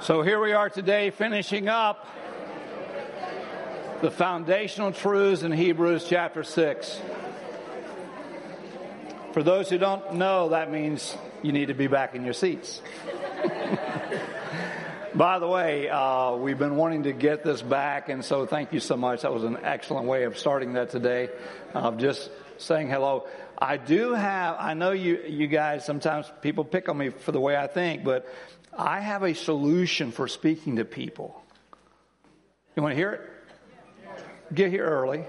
So 0.00 0.22
here 0.22 0.40
we 0.40 0.52
are 0.52 0.70
today, 0.70 1.10
finishing 1.10 1.68
up 1.68 2.06
the 4.00 4.12
foundational 4.12 4.92
truths 4.92 5.42
in 5.42 5.50
Hebrews 5.50 6.06
chapter 6.08 6.44
6. 6.44 7.00
For 9.32 9.42
those 9.42 9.68
who 9.68 9.76
don't 9.76 10.14
know, 10.14 10.50
that 10.50 10.70
means 10.70 11.16
you 11.42 11.50
need 11.50 11.66
to 11.66 11.74
be 11.74 11.88
back 11.88 12.14
in 12.14 12.24
your 12.24 12.32
seats. 12.32 12.80
By 15.16 15.40
the 15.40 15.48
way, 15.48 15.88
uh, 15.88 16.36
we've 16.36 16.58
been 16.58 16.76
wanting 16.76 17.02
to 17.02 17.12
get 17.12 17.42
this 17.42 17.60
back, 17.60 18.08
and 18.08 18.24
so 18.24 18.46
thank 18.46 18.72
you 18.72 18.78
so 18.78 18.96
much. 18.96 19.22
That 19.22 19.34
was 19.34 19.42
an 19.42 19.58
excellent 19.64 20.06
way 20.06 20.24
of 20.24 20.38
starting 20.38 20.74
that 20.74 20.90
today. 20.90 21.28
Of 21.74 21.94
uh, 21.94 21.96
just 21.96 22.30
saying 22.58 22.88
hello. 22.88 23.26
I 23.58 23.78
do 23.78 24.12
have. 24.14 24.56
I 24.60 24.74
know 24.74 24.92
you. 24.92 25.24
You 25.26 25.48
guys 25.48 25.84
sometimes 25.84 26.30
people 26.40 26.64
pick 26.64 26.88
on 26.88 26.96
me 26.96 27.08
for 27.08 27.32
the 27.32 27.40
way 27.40 27.56
I 27.56 27.66
think, 27.66 28.04
but 28.04 28.28
I 28.76 29.00
have 29.00 29.22
a 29.22 29.34
solution 29.34 30.12
for 30.12 30.28
speaking 30.28 30.76
to 30.76 30.84
people. 30.84 31.42
You 32.76 32.82
want 32.82 32.92
to 32.92 32.96
hear 32.96 33.12
it? 33.12 34.54
Get 34.54 34.70
here 34.70 34.84
early. 34.84 35.24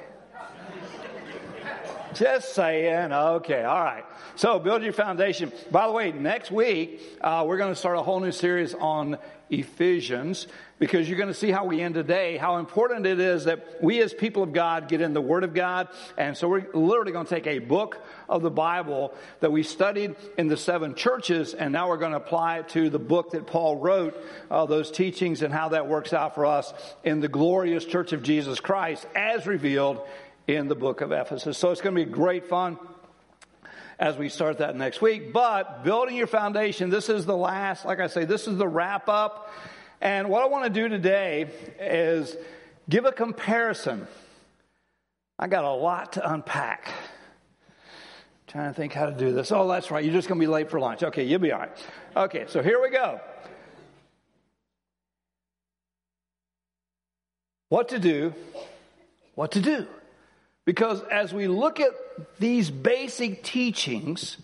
Just 2.13 2.53
saying. 2.53 3.11
Okay. 3.11 3.63
All 3.63 3.83
right. 3.83 4.03
So 4.35 4.59
build 4.59 4.83
your 4.83 4.93
foundation. 4.93 5.51
By 5.71 5.87
the 5.87 5.93
way, 5.93 6.11
next 6.11 6.51
week, 6.51 7.01
uh, 7.21 7.43
we're 7.47 7.57
going 7.57 7.71
to 7.71 7.79
start 7.79 7.97
a 7.97 8.01
whole 8.01 8.19
new 8.19 8.31
series 8.31 8.73
on 8.73 9.17
Ephesians 9.49 10.47
because 10.79 11.09
you're 11.09 11.17
going 11.17 11.29
to 11.29 11.33
see 11.33 11.51
how 11.51 11.65
we 11.65 11.81
end 11.81 11.95
today, 11.95 12.37
how 12.37 12.57
important 12.57 13.05
it 13.05 13.19
is 13.19 13.45
that 13.45 13.83
we 13.83 14.01
as 14.01 14.13
people 14.13 14.43
of 14.43 14.53
God 14.53 14.87
get 14.87 15.01
in 15.01 15.13
the 15.13 15.21
Word 15.21 15.43
of 15.43 15.53
God. 15.53 15.89
And 16.17 16.37
so 16.37 16.47
we're 16.47 16.67
literally 16.73 17.11
going 17.11 17.25
to 17.25 17.35
take 17.35 17.47
a 17.47 17.59
book 17.59 18.01
of 18.29 18.41
the 18.41 18.49
Bible 18.49 19.13
that 19.41 19.51
we 19.51 19.63
studied 19.63 20.15
in 20.37 20.47
the 20.47 20.57
seven 20.57 20.95
churches, 20.95 21.53
and 21.53 21.73
now 21.73 21.89
we're 21.89 21.97
going 21.97 22.11
to 22.11 22.17
apply 22.17 22.59
it 22.59 22.69
to 22.69 22.89
the 22.89 22.99
book 22.99 23.31
that 23.31 23.45
Paul 23.45 23.77
wrote, 23.77 24.15
uh, 24.49 24.65
those 24.65 24.89
teachings 24.89 25.41
and 25.41 25.53
how 25.53 25.69
that 25.69 25.87
works 25.87 26.13
out 26.13 26.35
for 26.35 26.45
us 26.45 26.73
in 27.03 27.19
the 27.19 27.27
glorious 27.27 27.83
church 27.83 28.13
of 28.13 28.23
Jesus 28.23 28.59
Christ 28.59 29.05
as 29.15 29.45
revealed 29.45 30.01
in 30.47 30.67
the 30.67 30.75
book 30.75 31.01
of 31.01 31.11
Ephesus. 31.11 31.57
So 31.57 31.71
it's 31.71 31.81
going 31.81 31.95
to 31.95 32.05
be 32.05 32.09
great 32.09 32.47
fun 32.47 32.79
as 33.99 34.17
we 34.17 34.29
start 34.29 34.59
that 34.59 34.75
next 34.75 35.01
week. 35.01 35.33
But 35.33 35.83
building 35.83 36.15
your 36.15 36.27
foundation, 36.27 36.89
this 36.89 37.09
is 37.09 37.25
the 37.25 37.35
last, 37.35 37.85
like 37.85 37.99
I 37.99 38.07
say, 38.07 38.25
this 38.25 38.47
is 38.47 38.57
the 38.57 38.67
wrap 38.67 39.09
up. 39.09 39.53
And 40.01 40.29
what 40.29 40.41
I 40.41 40.45
want 40.45 40.63
to 40.63 40.69
do 40.69 40.87
today 40.87 41.49
is 41.79 42.35
give 42.89 43.03
a 43.03 43.11
comparison. 43.11 44.07
I 45.37 45.47
got 45.47 45.65
a 45.65 45.71
lot 45.71 46.13
to 46.13 46.31
unpack. 46.31 46.87
I'm 46.87 46.93
trying 48.47 48.69
to 48.69 48.73
think 48.73 48.93
how 48.93 49.05
to 49.07 49.11
do 49.15 49.33
this. 49.33 49.51
Oh, 49.51 49.67
that's 49.67 49.91
right. 49.91 50.03
You're 50.03 50.13
just 50.13 50.29
going 50.29 50.39
to 50.39 50.43
be 50.43 50.51
late 50.51 50.71
for 50.71 50.79
lunch. 50.79 51.03
Okay, 51.03 51.23
you'll 51.23 51.39
be 51.39 51.51
all 51.51 51.59
right. 51.59 51.71
Okay, 52.15 52.45
so 52.47 52.63
here 52.63 52.81
we 52.81 52.89
go. 52.89 53.19
What 57.67 57.89
to 57.89 57.99
do, 57.99 58.33
what 59.35 59.51
to 59.51 59.61
do. 59.61 59.85
Because 60.69 61.01
as 61.05 61.33
we 61.33 61.47
look 61.47 61.79
at 61.79 61.93
these 62.37 62.69
basic 62.69 63.41
teachings, 63.41 64.37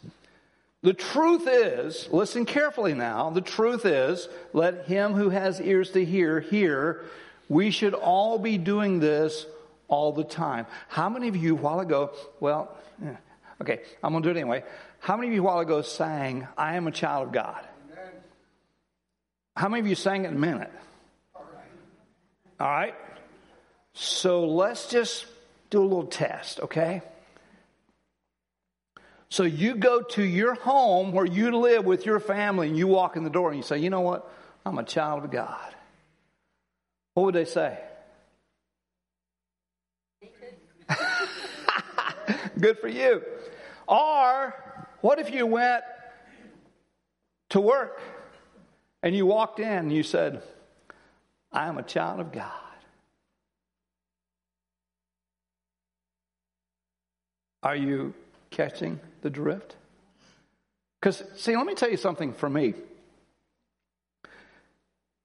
the 0.81 0.91
truth 0.91 1.47
is, 1.47 2.09
listen 2.11 2.47
carefully 2.47 2.95
now, 2.95 3.29
the 3.29 3.41
truth 3.41 3.85
is, 3.85 4.27
let 4.51 4.87
him 4.87 5.13
who 5.13 5.29
has 5.29 5.61
ears 5.61 5.91
to 5.91 6.03
hear, 6.03 6.39
hear. 6.39 7.05
We 7.47 7.69
should 7.69 7.93
all 7.93 8.39
be 8.39 8.57
doing 8.57 8.99
this 8.99 9.45
all 9.87 10.13
the 10.13 10.23
time. 10.23 10.65
How 10.87 11.09
many 11.09 11.27
of 11.27 11.35
you 11.35 11.57
a 11.57 11.61
while 11.61 11.79
ago, 11.79 12.09
well, 12.39 12.75
eh, 13.05 13.13
okay, 13.61 13.81
I'm 14.03 14.11
going 14.11 14.23
to 14.23 14.29
do 14.29 14.35
it 14.35 14.41
anyway. 14.41 14.63
How 14.97 15.17
many 15.17 15.27
of 15.27 15.33
you 15.35 15.41
a 15.41 15.45
while 15.45 15.59
ago 15.59 15.83
sang, 15.83 16.47
I 16.57 16.75
am 16.75 16.87
a 16.87 16.91
child 16.91 17.27
of 17.27 17.33
God? 17.33 17.63
Amen. 17.91 18.13
How 19.55 19.69
many 19.69 19.81
of 19.81 19.87
you 19.87 19.93
sang 19.93 20.25
it 20.25 20.29
in 20.29 20.37
a 20.37 20.39
minute? 20.39 20.71
All 21.35 21.45
right. 21.53 21.69
All 22.59 22.67
right. 22.67 22.95
So 23.93 24.47
let's 24.47 24.89
just 24.89 25.27
do 25.69 25.81
a 25.81 25.83
little 25.83 26.05
test, 26.05 26.59
okay? 26.59 27.01
So 29.29 29.43
you 29.43 29.75
go 29.75 30.01
to 30.01 30.23
your 30.23 30.53
home 30.55 31.11
where 31.11 31.25
you 31.25 31.57
live 31.57 31.85
with 31.85 32.05
your 32.05 32.19
family 32.19 32.67
and 32.67 32.77
you 32.77 32.87
walk 32.87 33.17
in 33.17 33.23
the 33.23 33.29
door 33.29 33.49
and 33.49 33.57
you 33.57 33.63
say, 33.63 33.77
you 33.79 33.89
know 33.89 34.01
what? 34.01 34.31
I'm 34.65 34.77
a 34.77 34.83
child 34.83 35.23
of 35.23 35.31
God. 35.31 35.75
What 37.13 37.25
would 37.25 37.35
they 37.35 37.45
say? 37.45 37.77
Good 42.59 42.79
for 42.79 42.87
you. 42.87 43.23
Or 43.87 44.53
what 45.01 45.19
if 45.19 45.33
you 45.33 45.45
went 45.45 45.83
to 47.49 47.59
work 47.59 48.01
and 49.03 49.15
you 49.15 49.25
walked 49.25 49.59
in 49.59 49.67
and 49.67 49.93
you 49.93 50.03
said, 50.03 50.41
I 51.51 51.67
am 51.67 51.77
a 51.77 51.83
child 51.83 52.19
of 52.19 52.31
God? 52.31 52.64
Are 57.65 57.75
you 57.75 58.13
catching 58.51 58.99
the 59.23 59.29
drift? 59.31 59.75
Because, 61.01 61.23
see, 61.35 61.57
let 61.57 61.65
me 61.65 61.73
tell 61.73 61.89
you 61.89 61.97
something 61.97 62.31
for 62.31 62.47
me. 62.47 62.75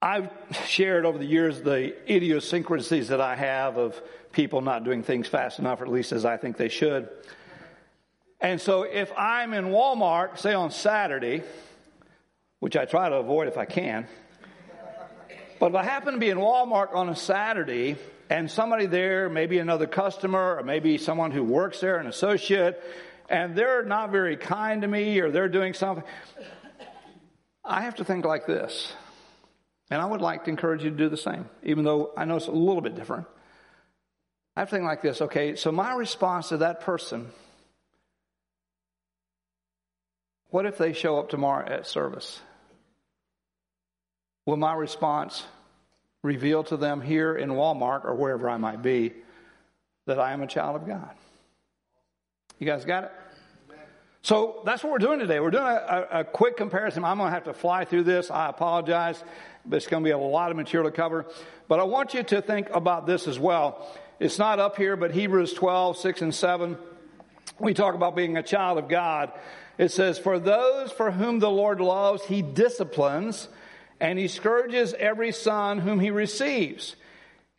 I've 0.01 0.31
shared 0.65 1.05
over 1.05 1.19
the 1.19 1.27
years 1.27 1.61
the 1.61 1.95
idiosyncrasies 2.11 3.09
that 3.09 3.21
I 3.21 3.37
have 3.37 3.77
of 3.77 4.01
people 4.33 4.63
not 4.63 4.85
doing 4.85 5.03
things 5.03 5.29
fast 5.29 5.59
enough, 5.59 5.83
or 5.83 5.85
at 5.85 5.91
least 5.91 6.13
as 6.13 6.25
I 6.25 6.39
think 6.39 6.57
they 6.57 6.71
should. 6.71 7.11
And 8.41 8.59
so 8.59 8.85
if 8.85 9.13
I'm 9.19 9.53
in 9.53 9.67
Walmart, 9.67 10.39
say 10.39 10.55
on 10.55 10.71
Saturday, 10.71 11.43
which 12.61 12.75
I 12.75 12.87
try 12.87 13.11
to 13.11 13.17
avoid 13.17 13.49
if 13.49 13.59
I 13.59 13.67
can, 13.67 14.07
but 15.59 15.67
if 15.67 15.75
I 15.75 15.83
happen 15.83 16.15
to 16.15 16.19
be 16.19 16.31
in 16.31 16.39
Walmart 16.39 16.95
on 16.95 17.11
a 17.11 17.17
Saturday 17.17 17.99
and 18.31 18.49
somebody 18.49 18.87
there, 18.87 19.29
maybe 19.29 19.59
another 19.59 19.89
customer 19.89 20.57
or 20.59 20.63
maybe 20.63 20.97
someone 20.99 21.33
who 21.33 21.43
works 21.43 21.81
there, 21.81 21.97
an 21.97 22.07
associate, 22.07 22.81
and 23.29 23.57
they're 23.57 23.85
not 23.85 24.13
very 24.13 24.37
kind 24.37 24.83
to 24.83 24.89
me 24.89 25.19
or 25.19 25.33
they're 25.33 25.49
doing 25.49 25.75
something, 25.75 26.05
I 27.65 27.83
have 27.83 27.97
to 27.97 28.05
think 28.05 28.25
like 28.25 28.47
this. 28.47 28.93
And 29.91 30.01
I 30.01 30.07
would 30.07 30.21
like 30.21 30.45
to 30.45 30.51
encourage 30.51 30.85
you 30.85 30.91
to 30.91 30.97
do 30.97 31.09
the 31.09 31.17
same, 31.17 31.47
even 31.65 31.83
though 31.83 32.13
I 32.17 32.25
know 32.25 32.37
it's 32.37 32.47
a 32.47 32.53
little 32.53 32.81
bit 32.81 32.95
different. 32.95 33.27
I 34.57 34.61
have 34.61 34.71
to 34.71 34.77
think 34.77 34.87
like 34.87 35.03
this 35.03 35.21
okay, 35.21 35.57
so 35.57 35.73
my 35.73 35.93
response 35.95 36.51
to 36.51 36.59
that 36.59 36.83
person, 36.83 37.33
what 40.51 40.67
if 40.67 40.79
they 40.79 40.93
show 40.93 41.19
up 41.19 41.31
tomorrow 41.31 41.69
at 41.69 41.89
service? 41.89 42.41
Will 44.47 44.57
my 44.57 44.75
response 44.75 45.45
reveal 46.23 46.65
to 46.65 46.77
them 46.77 47.01
here 47.01 47.35
in 47.35 47.51
Walmart 47.51 48.05
or 48.05 48.15
wherever 48.15 48.49
I 48.49 48.57
might 48.57 48.83
be 48.83 49.13
that 50.07 50.19
I 50.19 50.33
am 50.33 50.43
a 50.43 50.47
child 50.47 50.77
of 50.77 50.87
God? 50.87 51.11
You 52.59 52.67
guys 52.67 52.85
got 52.85 53.05
it? 53.05 53.13
So 54.23 54.61
that's 54.67 54.83
what 54.83 54.93
we're 54.93 54.99
doing 54.99 55.19
today. 55.19 55.41
We're 55.41 55.51
doing 55.51 55.65
a, 55.65 56.07
a, 56.11 56.21
a 56.21 56.25
quick 56.25 56.57
comparison. 56.57 57.05
I'm 57.05 57.17
going 57.17 57.29
to 57.29 57.35
have 57.35 57.45
to 57.45 57.55
fly 57.55 57.87
through 57.87 58.03
this. 58.03 58.31
I 58.31 58.51
apologize, 58.51 59.23
but 59.65 59.77
it's 59.77 59.87
going 59.87 60.03
to 60.03 60.07
be 60.07 60.13
a 60.13 60.19
lot 60.19 60.51
of 60.51 60.59
material 60.59 60.91
to 60.91 60.95
cover. 60.95 61.27
But 61.69 61.81
I 61.81 61.85
want 61.85 62.13
you 62.13 62.23
to 62.23 62.43
think 62.43 62.69
about 62.71 63.07
this 63.07 63.27
as 63.27 63.39
well. 63.39 63.89
It's 64.19 64.39
not 64.39 64.59
up 64.59 64.77
here, 64.77 64.97
but 64.97 65.13
Hebrews 65.13 65.55
12, 65.55 65.97
6 65.97 66.23
and 66.23 66.35
7, 66.35 66.77
we 67.59 67.73
talk 67.73 67.95
about 67.95 68.15
being 68.15 68.37
a 68.37 68.43
child 68.43 68.77
of 68.77 68.89
God. 68.89 69.33
It 69.79 69.91
says, 69.91 70.19
For 70.19 70.39
those 70.39 70.93
for 70.93 71.11
whom 71.11 71.39
the 71.39 71.51
Lord 71.51 71.81
loves, 71.81 72.25
he 72.25 72.43
disciplines, 72.43 73.49
and 74.01 74.19
he 74.19 74.29
scourges 74.29 74.95
every 74.95 75.33
son 75.33 75.79
whom 75.79 76.01
he 76.01 76.11
receives. 76.11 76.97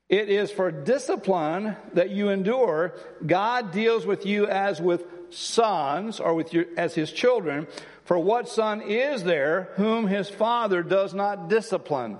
It 0.09 0.28
is 0.28 0.52
for 0.52 0.72
discipline 0.72 1.78
that 1.94 2.09
you 2.09 2.29
endure. 2.29 2.96
God 3.25 3.72
deals 3.72 4.06
with 4.06 4.25
you 4.25 4.47
as 4.47 4.81
with 4.81 5.06
sons 5.29 6.19
or 6.19 6.34
with 6.34 6.53
you 6.53 6.68
as 6.75 6.94
his 6.94 7.12
children. 7.12 7.68
For 8.03 8.19
what 8.19 8.50
son 8.50 8.81
is 8.81 9.24
there 9.24 9.69
whom 9.75 10.07
his 10.07 10.29
father 10.29 10.84
does 10.84 11.13
not 11.13 11.47
discipline? 11.47 12.17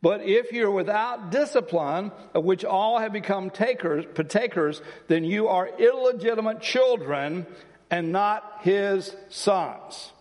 But 0.00 0.22
if 0.22 0.52
you're 0.52 0.70
without 0.70 1.30
discipline, 1.30 2.12
of 2.34 2.44
which 2.44 2.64
all 2.64 2.98
have 2.98 3.12
become 3.12 3.50
takers, 3.50 4.04
partakers, 4.14 4.80
then 5.08 5.24
you 5.24 5.48
are 5.48 5.68
illegitimate 5.68 6.60
children 6.60 7.46
and 7.90 8.12
not 8.12 8.60
his 8.62 9.14
sons. 9.28 10.12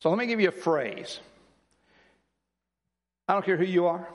So 0.00 0.08
let 0.08 0.18
me 0.18 0.26
give 0.26 0.40
you 0.40 0.48
a 0.48 0.52
phrase. 0.52 1.20
I 3.30 3.34
don't 3.34 3.44
care 3.44 3.56
who 3.56 3.64
you 3.64 3.86
are. 3.86 4.08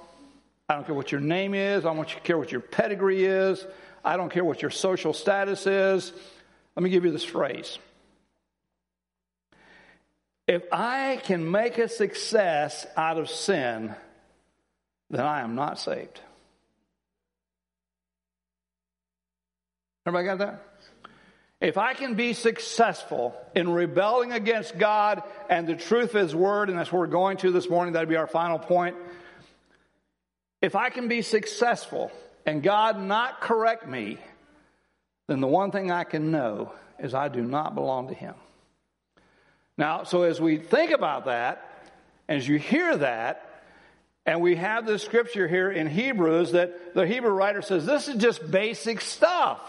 I 0.68 0.76
don't 0.76 0.86
care 0.86 0.94
what 0.94 1.10
your 1.10 1.22
name 1.22 1.54
is. 1.54 1.86
I 1.86 1.94
don't 1.94 2.06
care 2.26 2.38
what 2.38 2.52
your 2.52 2.60
pedigree 2.60 3.24
is. 3.24 3.66
I 4.04 4.18
don't 4.18 4.30
care 4.30 4.44
what 4.44 4.62
your 4.62 4.72
social 4.72 5.14
status 5.14 5.66
is. 5.68 6.12
Let 6.76 6.84
me 6.84 6.90
give 6.90 7.06
you 7.06 7.12
this 7.12 7.24
phrase. 7.24 7.80
If 10.50 10.64
I 10.70 11.22
can 11.24 11.50
make 11.50 11.78
a 11.78 11.88
success 11.88 12.86
out 12.98 13.18
of 13.18 13.30
sin, 13.30 13.96
then 15.10 15.26
I 15.26 15.40
am 15.44 15.56
not 15.56 15.80
saved. 15.80 16.20
Everybody 20.06 20.28
got 20.28 20.40
that? 20.40 20.75
If 21.66 21.80
I 21.80 21.96
can 21.96 22.14
be 22.14 22.34
successful 22.34 23.36
in 23.56 23.68
rebelling 23.68 24.32
against 24.32 24.78
God 24.78 25.24
and 25.50 25.66
the 25.66 25.76
truth 25.76 26.14
of 26.14 26.22
His 26.22 26.36
Word, 26.36 26.70
and 26.70 26.78
that's 26.78 26.92
what 26.92 27.00
we're 27.00 27.08
going 27.08 27.38
to 27.38 27.52
this 27.52 27.68
morning, 27.68 27.94
that'd 27.94 28.08
be 28.08 28.18
our 28.18 28.28
final 28.28 28.60
point. 28.60 28.96
If 30.62 30.76
I 30.76 30.92
can 30.92 31.08
be 31.08 31.24
successful 31.24 32.12
and 32.46 32.62
God 32.62 33.02
not 33.02 33.42
correct 33.42 33.88
me, 33.88 34.20
then 35.26 35.42
the 35.42 35.48
one 35.48 35.72
thing 35.72 35.90
I 35.90 36.04
can 36.04 36.30
know 36.30 36.72
is 37.00 37.16
I 37.16 37.30
do 37.30 37.42
not 37.42 37.74
belong 37.74 38.10
to 38.10 38.14
Him. 38.14 38.36
Now, 39.76 40.04
so 40.04 40.22
as 40.22 40.40
we 40.40 40.58
think 40.58 40.92
about 40.92 41.26
that, 41.26 41.68
as 42.30 42.48
you 42.48 42.60
hear 42.60 42.96
that, 42.96 43.64
and 44.28 44.40
we 44.40 44.56
have 44.58 44.86
this 44.86 45.02
scripture 45.02 45.48
here 45.48 45.72
in 45.72 45.88
Hebrews 45.88 46.52
that 46.52 46.94
the 46.94 47.08
Hebrew 47.08 47.32
writer 47.32 47.64
says 47.64 47.88
this 47.88 48.08
is 48.08 48.18
just 48.18 48.52
basic 48.52 49.02
stuff. 49.02 49.60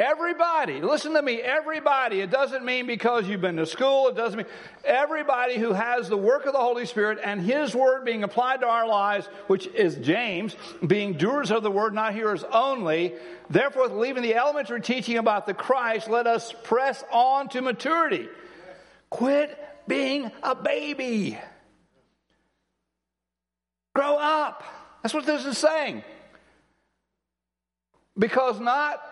Everybody, 0.00 0.80
listen 0.80 1.12
to 1.12 1.20
me, 1.20 1.42
everybody. 1.42 2.22
It 2.22 2.30
doesn't 2.30 2.64
mean 2.64 2.86
because 2.86 3.28
you've 3.28 3.42
been 3.42 3.56
to 3.56 3.66
school, 3.66 4.08
it 4.08 4.16
doesn't 4.16 4.38
mean 4.38 4.46
everybody 4.82 5.58
who 5.58 5.74
has 5.74 6.08
the 6.08 6.16
work 6.16 6.46
of 6.46 6.54
the 6.54 6.58
Holy 6.58 6.86
Spirit 6.86 7.18
and 7.22 7.38
His 7.38 7.74
Word 7.74 8.06
being 8.06 8.24
applied 8.24 8.62
to 8.62 8.66
our 8.66 8.88
lives, 8.88 9.26
which 9.46 9.66
is 9.66 9.96
James, 9.96 10.56
being 10.86 11.18
doers 11.18 11.50
of 11.50 11.62
the 11.62 11.70
Word, 11.70 11.92
not 11.92 12.14
hearers 12.14 12.42
only. 12.44 13.12
Therefore, 13.50 13.88
leaving 13.88 14.22
the 14.22 14.36
elementary 14.36 14.80
teaching 14.80 15.18
about 15.18 15.44
the 15.44 15.52
Christ, 15.52 16.08
let 16.08 16.26
us 16.26 16.54
press 16.64 17.04
on 17.12 17.50
to 17.50 17.60
maturity. 17.60 18.26
Quit 19.10 19.54
being 19.86 20.32
a 20.42 20.54
baby. 20.54 21.38
Grow 23.94 24.16
up. 24.16 24.64
That's 25.02 25.12
what 25.12 25.26
this 25.26 25.44
is 25.44 25.58
saying. 25.58 26.04
Because 28.18 28.58
not 28.60 29.02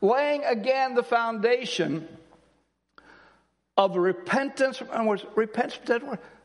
laying 0.00 0.44
again 0.44 0.94
the 0.94 1.02
foundation 1.02 2.08
of 3.76 3.96
repentance. 3.96 4.82
Repentance, 5.34 5.78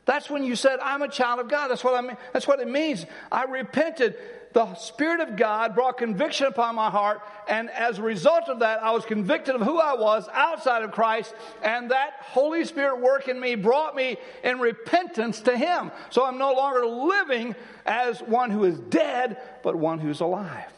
that's 0.05 0.29
when 0.29 0.44
you 0.44 0.55
said, 0.55 0.79
I'm 0.81 1.01
a 1.01 1.07
child 1.07 1.39
of 1.39 1.50
God. 1.50 1.69
That's 1.69 1.83
what 1.83 1.95
I 1.95 2.01
mean. 2.01 2.17
That's 2.33 2.47
what 2.47 2.59
it 2.59 2.67
means. 2.67 3.05
I 3.31 3.45
repented. 3.45 4.15
The 4.53 4.75
Spirit 4.75 5.19
of 5.19 5.35
God 5.35 5.73
brought 5.73 5.97
conviction 5.97 6.45
upon 6.45 6.75
my 6.75 6.91
heart, 6.91 7.21
and 7.47 7.71
as 7.71 7.97
a 7.97 8.03
result 8.03 8.50
of 8.50 8.59
that, 8.59 8.83
I 8.83 8.91
was 8.91 9.03
convicted 9.03 9.55
of 9.55 9.61
who 9.61 9.79
I 9.79 9.95
was 9.95 10.29
outside 10.31 10.83
of 10.83 10.91
Christ, 10.91 11.33
and 11.63 11.89
that 11.89 12.11
Holy 12.19 12.63
Spirit 12.63 13.01
work 13.01 13.27
in 13.27 13.39
me 13.39 13.55
brought 13.55 13.95
me 13.95 14.17
in 14.44 14.59
repentance 14.59 15.41
to 15.41 15.57
Him. 15.57 15.91
So 16.11 16.23
I'm 16.23 16.38
no 16.38 16.53
longer 16.53 16.85
living 16.85 17.55
as 17.83 18.21
one 18.21 18.51
who 18.51 18.65
is 18.65 18.77
dead, 18.77 19.41
but 19.63 19.75
one 19.75 19.97
who's 19.97 20.19
alive 20.19 20.71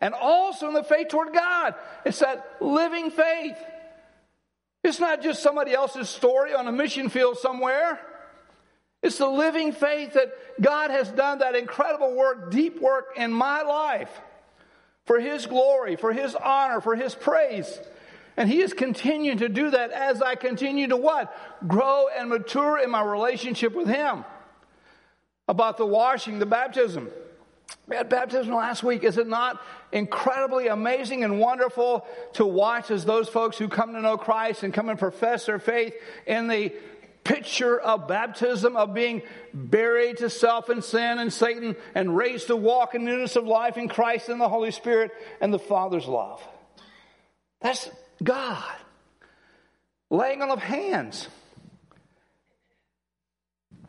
and 0.00 0.14
also 0.14 0.68
in 0.68 0.74
the 0.74 0.84
faith 0.84 1.08
toward 1.08 1.32
God. 1.32 1.74
It's 2.04 2.20
that 2.20 2.56
living 2.60 3.10
faith. 3.10 3.56
It's 4.84 5.00
not 5.00 5.22
just 5.22 5.42
somebody 5.42 5.74
else's 5.74 6.08
story 6.08 6.54
on 6.54 6.66
a 6.68 6.72
mission 6.72 7.08
field 7.08 7.38
somewhere. 7.38 8.00
It's 9.02 9.18
the 9.18 9.28
living 9.28 9.72
faith 9.72 10.14
that 10.14 10.32
God 10.60 10.90
has 10.90 11.08
done 11.10 11.38
that 11.38 11.54
incredible 11.54 12.14
work, 12.14 12.50
deep 12.50 12.80
work 12.80 13.14
in 13.16 13.32
my 13.32 13.62
life 13.62 14.10
for 15.06 15.20
His 15.20 15.46
glory, 15.46 15.96
for 15.96 16.12
His 16.12 16.34
honor, 16.34 16.80
for 16.80 16.96
His 16.96 17.14
praise. 17.14 17.80
And 18.36 18.48
He 18.48 18.60
is 18.60 18.72
continuing 18.72 19.38
to 19.38 19.48
do 19.48 19.70
that 19.70 19.90
as 19.90 20.22
I 20.22 20.34
continue 20.34 20.88
to 20.88 20.96
what? 20.96 21.34
Grow 21.66 22.06
and 22.08 22.28
mature 22.28 22.78
in 22.78 22.90
my 22.90 23.02
relationship 23.02 23.74
with 23.74 23.88
Him. 23.88 24.24
About 25.48 25.76
the 25.76 25.86
washing, 25.86 26.38
the 26.38 26.46
baptism. 26.46 27.08
We 27.86 27.96
had 27.96 28.08
baptism 28.08 28.54
last 28.54 28.82
week. 28.82 29.02
Is 29.02 29.16
it 29.16 29.26
not 29.26 29.60
incredibly 29.92 30.68
amazing 30.68 31.24
and 31.24 31.40
wonderful 31.40 32.06
to 32.34 32.44
watch 32.44 32.90
as 32.90 33.04
those 33.04 33.28
folks 33.28 33.56
who 33.56 33.68
come 33.68 33.94
to 33.94 34.00
know 34.00 34.18
Christ 34.18 34.62
and 34.62 34.72
come 34.72 34.88
and 34.88 34.98
profess 34.98 35.46
their 35.46 35.58
faith 35.58 35.94
in 36.26 36.48
the 36.48 36.72
picture 37.24 37.78
of 37.78 38.08
baptism, 38.08 38.76
of 38.76 38.94
being 38.94 39.22
buried 39.52 40.18
to 40.18 40.30
self 40.30 40.68
and 40.68 40.82
sin 40.82 41.18
and 41.18 41.32
Satan 41.32 41.76
and 41.94 42.16
raised 42.16 42.46
to 42.46 42.56
walk 42.56 42.94
in 42.94 43.04
newness 43.04 43.36
of 43.36 43.44
life 43.44 43.76
in 43.76 43.88
Christ 43.88 44.28
and 44.28 44.40
the 44.40 44.48
Holy 44.48 44.70
Spirit 44.70 45.10
and 45.40 45.52
the 45.52 45.58
Father's 45.58 46.06
love? 46.06 46.46
That's 47.60 47.90
God. 48.22 48.74
Laying 50.10 50.42
on 50.42 50.50
of 50.50 50.62
hands. 50.62 51.28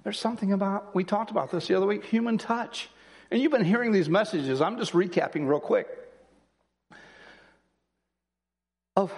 There's 0.04 0.20
something 0.20 0.54
about, 0.54 0.96
we 0.96 1.04
talked 1.04 1.32
about 1.32 1.52
this 1.52 1.68
the 1.68 1.76
other 1.76 1.86
week, 1.86 2.06
human 2.06 2.38
touch. 2.38 2.90
And 3.32 3.42
you've 3.42 3.52
been 3.52 3.66
hearing 3.66 3.92
these 3.92 4.10
messages. 4.10 4.62
I'm 4.62 4.78
just 4.78 4.94
recapping 4.94 5.48
real 5.48 5.60
quick. 5.60 5.88
Of 8.96 9.14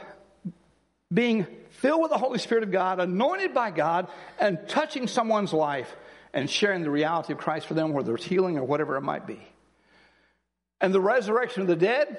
being 1.14 1.48
filled 1.72 2.02
with 2.02 2.12
the 2.12 2.18
Holy 2.18 2.40
Spirit 2.40 2.64
of 2.64 2.72
God, 2.72 3.00
anointed 3.00 3.54
by 3.54 3.72
God, 3.72 4.08
and 4.40 4.60
touching 4.68 5.08
someone's 5.08 5.54
life 5.54 5.94
and 6.34 6.50
sharing 6.50 6.84
the 6.84 6.90
reality 6.90 7.34
of 7.34 7.40
Christ 7.40 7.68
for 7.68 7.74
them, 7.74 7.92
whether 7.94 8.14
it's 8.16 8.24
healing 8.24 8.58
or 8.58 8.64
whatever 8.64 8.96
it 8.98 9.02
might 9.02 9.28
be. 9.28 9.40
And 10.80 10.94
the 10.94 11.02
resurrection 11.02 11.62
of 11.62 11.68
the 11.68 11.76
dead, 11.76 12.18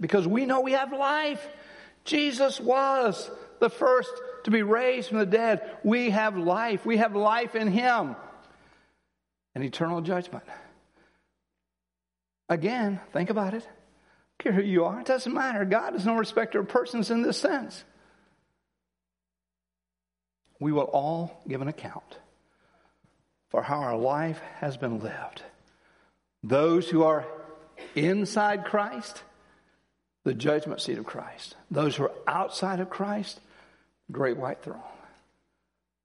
because 0.00 0.26
we 0.26 0.46
know 0.46 0.60
we 0.60 0.72
have 0.72 0.92
life. 0.92 1.44
Jesus 2.04 2.60
was 2.60 3.30
the 3.60 3.70
first 3.70 4.10
to 4.44 4.50
be 4.50 4.62
raised 4.62 5.08
from 5.08 5.18
the 5.18 5.26
dead. 5.26 5.62
We 5.82 6.10
have 6.10 6.36
life. 6.36 6.84
We 6.84 6.98
have 6.98 7.14
life 7.14 7.54
in 7.54 7.68
Him. 7.68 8.16
And 9.54 9.64
eternal 9.64 10.00
judgment. 10.00 10.44
Again, 12.48 13.00
think 13.12 13.30
about 13.30 13.54
it. 13.54 13.66
care 14.38 14.52
who 14.52 14.62
you 14.62 14.84
are, 14.84 15.00
it 15.00 15.06
doesn't 15.06 15.32
matter. 15.32 15.64
God 15.64 15.94
is 15.94 16.04
no 16.04 16.16
respecter 16.16 16.60
of 16.60 16.68
persons 16.68 17.10
in 17.10 17.22
this 17.22 17.38
sense. 17.38 17.84
We 20.60 20.72
will 20.72 20.82
all 20.82 21.42
give 21.48 21.62
an 21.62 21.68
account 21.68 22.18
for 23.50 23.62
how 23.62 23.80
our 23.80 23.96
life 23.96 24.40
has 24.58 24.76
been 24.76 25.00
lived. 25.00 25.42
Those 26.42 26.88
who 26.88 27.02
are 27.04 27.24
inside 27.94 28.64
Christ, 28.64 29.22
the 30.24 30.34
judgment 30.34 30.80
seat 30.80 30.98
of 30.98 31.06
Christ. 31.06 31.56
Those 31.70 31.96
who 31.96 32.04
are 32.04 32.12
outside 32.26 32.80
of 32.80 32.90
Christ, 32.90 33.40
great 34.10 34.36
white 34.36 34.62
throne. 34.62 34.80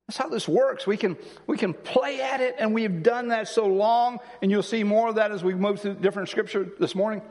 That's 0.09 0.17
how 0.17 0.29
this 0.29 0.47
works. 0.47 0.87
We 0.87 0.97
can, 0.97 1.17
we 1.45 1.55
can 1.55 1.71
play 1.71 2.19
at 2.19 2.41
it, 2.41 2.55
and 2.57 2.73
we've 2.73 3.03
done 3.03 3.27
that 3.27 3.47
so 3.47 3.67
long, 3.67 4.17
and 4.41 4.49
you'll 4.49 4.63
see 4.63 4.83
more 4.83 5.09
of 5.09 5.15
that 5.15 5.31
as 5.31 5.43
we 5.43 5.53
move 5.53 5.81
through 5.81 5.93
different 5.93 6.29
scripture 6.29 6.67
this 6.79 6.95
morning. 6.95 7.21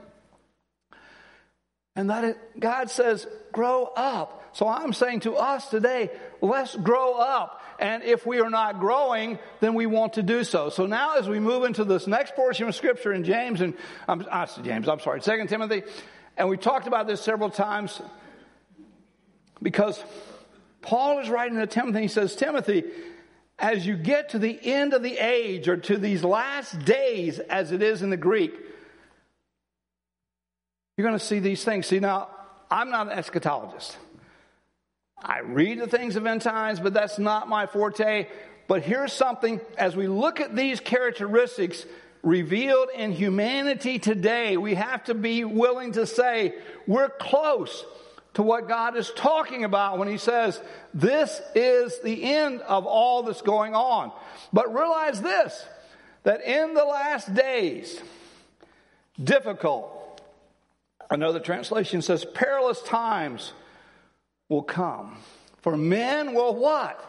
And 1.96 2.08
that 2.08 2.22
it, 2.22 2.60
God 2.60 2.88
says, 2.88 3.26
grow 3.50 3.90
up. 3.96 4.44
So 4.52 4.69
I'm 4.69 4.92
saying 4.92 5.20
to 5.20 5.34
us 5.34 5.69
today, 5.69 6.10
let's 6.40 6.76
grow 6.76 7.14
up. 7.14 7.60
And 7.80 8.04
if 8.04 8.25
we 8.25 8.38
are 8.38 8.48
not 8.48 8.78
growing, 8.78 9.40
then 9.58 9.75
we 9.75 9.86
want 9.86 10.12
to 10.12 10.22
do 10.22 10.44
so. 10.44 10.70
So 10.70 10.86
now 10.86 11.16
as 11.16 11.28
we 11.28 11.40
move 11.40 11.64
into 11.64 11.82
this 11.82 12.06
next 12.06 12.37
portion 12.37 12.68
of 12.68 12.76
scripture 12.76 13.12
in 13.12 13.25
James 13.25 13.61
and, 13.61 13.75
um, 14.06 14.25
uh, 14.30 14.47
James, 14.62 14.88
I'm 14.88 15.00
sorry, 15.00 15.20
Second 15.20 15.49
Timothy, 15.49 15.82
and 16.37 16.49
we 16.49 16.56
talked 16.56 16.87
about 16.87 17.08
this 17.08 17.20
several 17.20 17.50
times 17.50 18.00
because 19.61 20.00
Paul 20.82 21.18
is 21.20 21.28
writing 21.28 21.58
to 21.58 21.66
Timothy. 21.66 22.02
He 22.02 22.08
says, 22.08 22.37
Timothy, 22.37 22.85
as 23.58 23.87
you 23.87 23.97
get 23.97 24.30
to 24.30 24.38
the 24.38 24.58
end 24.62 24.94
of 24.94 25.02
the 25.02 25.18
age 25.18 25.68
or 25.68 25.76
to 25.76 25.97
these 25.97 26.23
last 26.23 26.85
days, 26.85 27.38
as 27.38 27.73
it 27.73 27.82
is 27.82 28.02
in 28.02 28.11
the 28.11 28.16
Greek, 28.16 28.52
you're 30.97 31.06
going 31.06 31.18
to 31.18 31.25
see 31.25 31.38
these 31.38 31.64
things. 31.64 31.87
See, 31.87 32.00
now, 32.00 32.28
I'm 32.70 32.90
not 32.90 33.11
an 33.11 33.18
eschatologist. 33.18 33.97
I 35.20 35.40
read 35.40 35.80
the 35.80 35.88
things 35.88 36.16
of 36.16 36.26
end 36.26 36.42
times, 36.42 36.78
but 36.78 36.94
that's 36.94 37.18
not 37.18 37.49
my 37.49 37.66
forte. 37.66 38.28
But 38.68 38.82
here's 38.82 39.12
something 39.12 39.61
as 39.76 39.97
we 39.97 40.06
look 40.06 40.40
at 40.40 40.54
these 40.54 40.78
characteristics 40.78 41.85
revealed 42.23 42.90
in 42.94 43.12
humanity 43.12 43.99
today, 43.99 44.56
we 44.56 44.75
have 44.75 45.04
to 45.04 45.14
be 45.14 45.44
willing 45.44 45.92
to 45.92 46.06
say, 46.06 46.54
we're 46.87 47.08
close 47.08 47.85
to 48.38 48.45
what 48.45 48.68
God 48.68 48.97
is 48.97 49.11
talking 49.16 49.64
about 49.64 49.99
when 49.99 50.07
He 50.07 50.16
says, 50.16 50.62
This 50.95 51.42
is 51.57 51.99
the 52.04 52.23
end 52.23 52.61
of 52.61 52.87
all 52.87 53.25
that's 53.25 53.42
going 53.42 53.75
on. 53.75 54.12
But 54.52 54.73
realize 54.73 55.21
this 55.21 55.66
that 56.23 56.45
in 56.45 56.73
the 56.75 56.85
last 56.85 57.35
days, 57.35 58.00
difficult, 59.23 60.23
another 61.11 61.40
translation 61.40 62.00
says, 62.00 62.25
perilous 62.25 62.80
times 62.83 63.52
will 64.49 64.62
come. 64.62 65.16
For 65.62 65.76
men 65.76 66.33
will 66.33 66.54
what? 66.54 67.04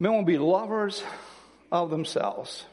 Men 0.00 0.14
will 0.14 0.24
be 0.24 0.38
lovers 0.38 1.04
of 1.70 1.90
themselves. 1.90 2.64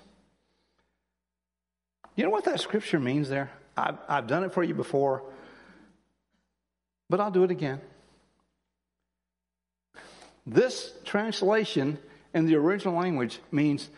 You 2.16 2.24
know 2.24 2.32
what 2.32 2.46
that 2.46 2.60
scripture 2.60 3.00
means 3.00 3.30
there? 3.30 3.52
I've, 3.78 4.00
I've 4.10 4.26
done 4.26 4.44
it 4.46 4.52
for 4.52 4.64
you 4.64 4.74
before. 4.74 5.22
But 7.10 7.20
I'll 7.20 7.32
do 7.32 7.44
it 7.44 7.52
again. 7.52 7.82
This 10.46 10.94
translation 11.04 11.98
in 12.34 12.46
the 12.46 12.56
original 12.56 12.96
language 12.96 13.40
means, 13.52 13.90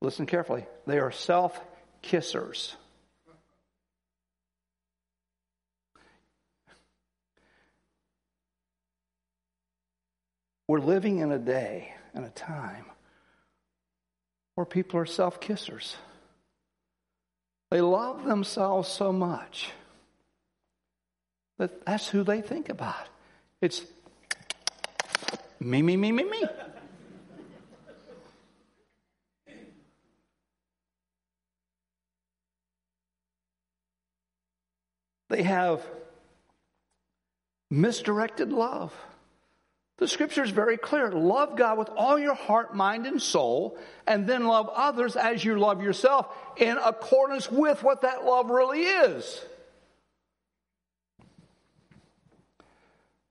listen 0.00 0.26
carefully, 0.26 0.66
they 0.86 0.98
are 0.98 1.10
self 1.10 1.58
kissers. 2.02 2.74
We're 10.68 10.80
living 10.80 11.18
in 11.18 11.32
a 11.32 11.38
day 11.38 11.92
and 12.14 12.24
a 12.24 12.30
time 12.30 12.86
where 14.54 14.64
people 14.64 14.98
are 15.00 15.06
self 15.06 15.40
kissers. 15.40 15.96
They 17.70 17.80
love 17.80 18.24
themselves 18.24 18.88
so 18.88 19.12
much 19.12 19.70
that 21.58 21.84
that's 21.84 22.08
who 22.08 22.24
they 22.24 22.40
think 22.40 22.68
about. 22.68 23.08
It's 23.60 23.82
me, 25.60 25.82
me, 25.82 25.96
me, 25.96 26.12
me, 26.12 26.24
me. 26.24 26.44
They 35.28 35.44
have 35.44 35.80
misdirected 37.70 38.52
love. 38.52 38.92
The 39.96 40.08
scripture 40.08 40.42
is 40.42 40.50
very 40.50 40.76
clear. 40.76 41.10
Love 41.10 41.56
God 41.56 41.78
with 41.78 41.88
all 41.96 42.18
your 42.18 42.34
heart, 42.34 42.74
mind, 42.74 43.06
and 43.06 43.22
soul, 43.22 43.78
and 44.06 44.26
then 44.26 44.46
love 44.46 44.68
others 44.74 45.16
as 45.16 45.44
you 45.44 45.58
love 45.58 45.82
yourself 45.82 46.26
in 46.56 46.76
accordance 46.76 47.50
with 47.50 47.82
what 47.82 48.02
that 48.02 48.24
love 48.24 48.50
really 48.50 48.82
is. 48.82 49.42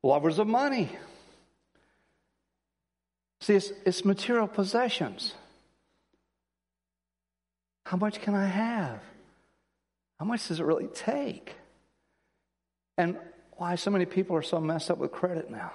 Lovers 0.04 0.40
of 0.40 0.48
money. 0.48 0.90
See, 3.42 3.56
it's, 3.56 3.72
it's 3.86 4.06
material 4.06 4.48
possessions. 4.48 5.34
How 7.86 7.98
much 7.98 8.22
can 8.22 8.36
I 8.36 8.46
have? 8.46 9.00
How 10.20 10.26
much 10.26 10.48
does 10.48 10.60
it 10.60 10.64
really 10.64 10.88
take? 10.88 11.56
And 12.98 13.18
why 13.58 13.76
so 13.76 13.92
many 13.92 14.06
people 14.06 14.36
are 14.36 14.42
so 14.42 14.60
messed 14.60 14.90
up 14.90 14.98
with 14.98 15.12
credit 15.12 15.50
now. 15.50 15.72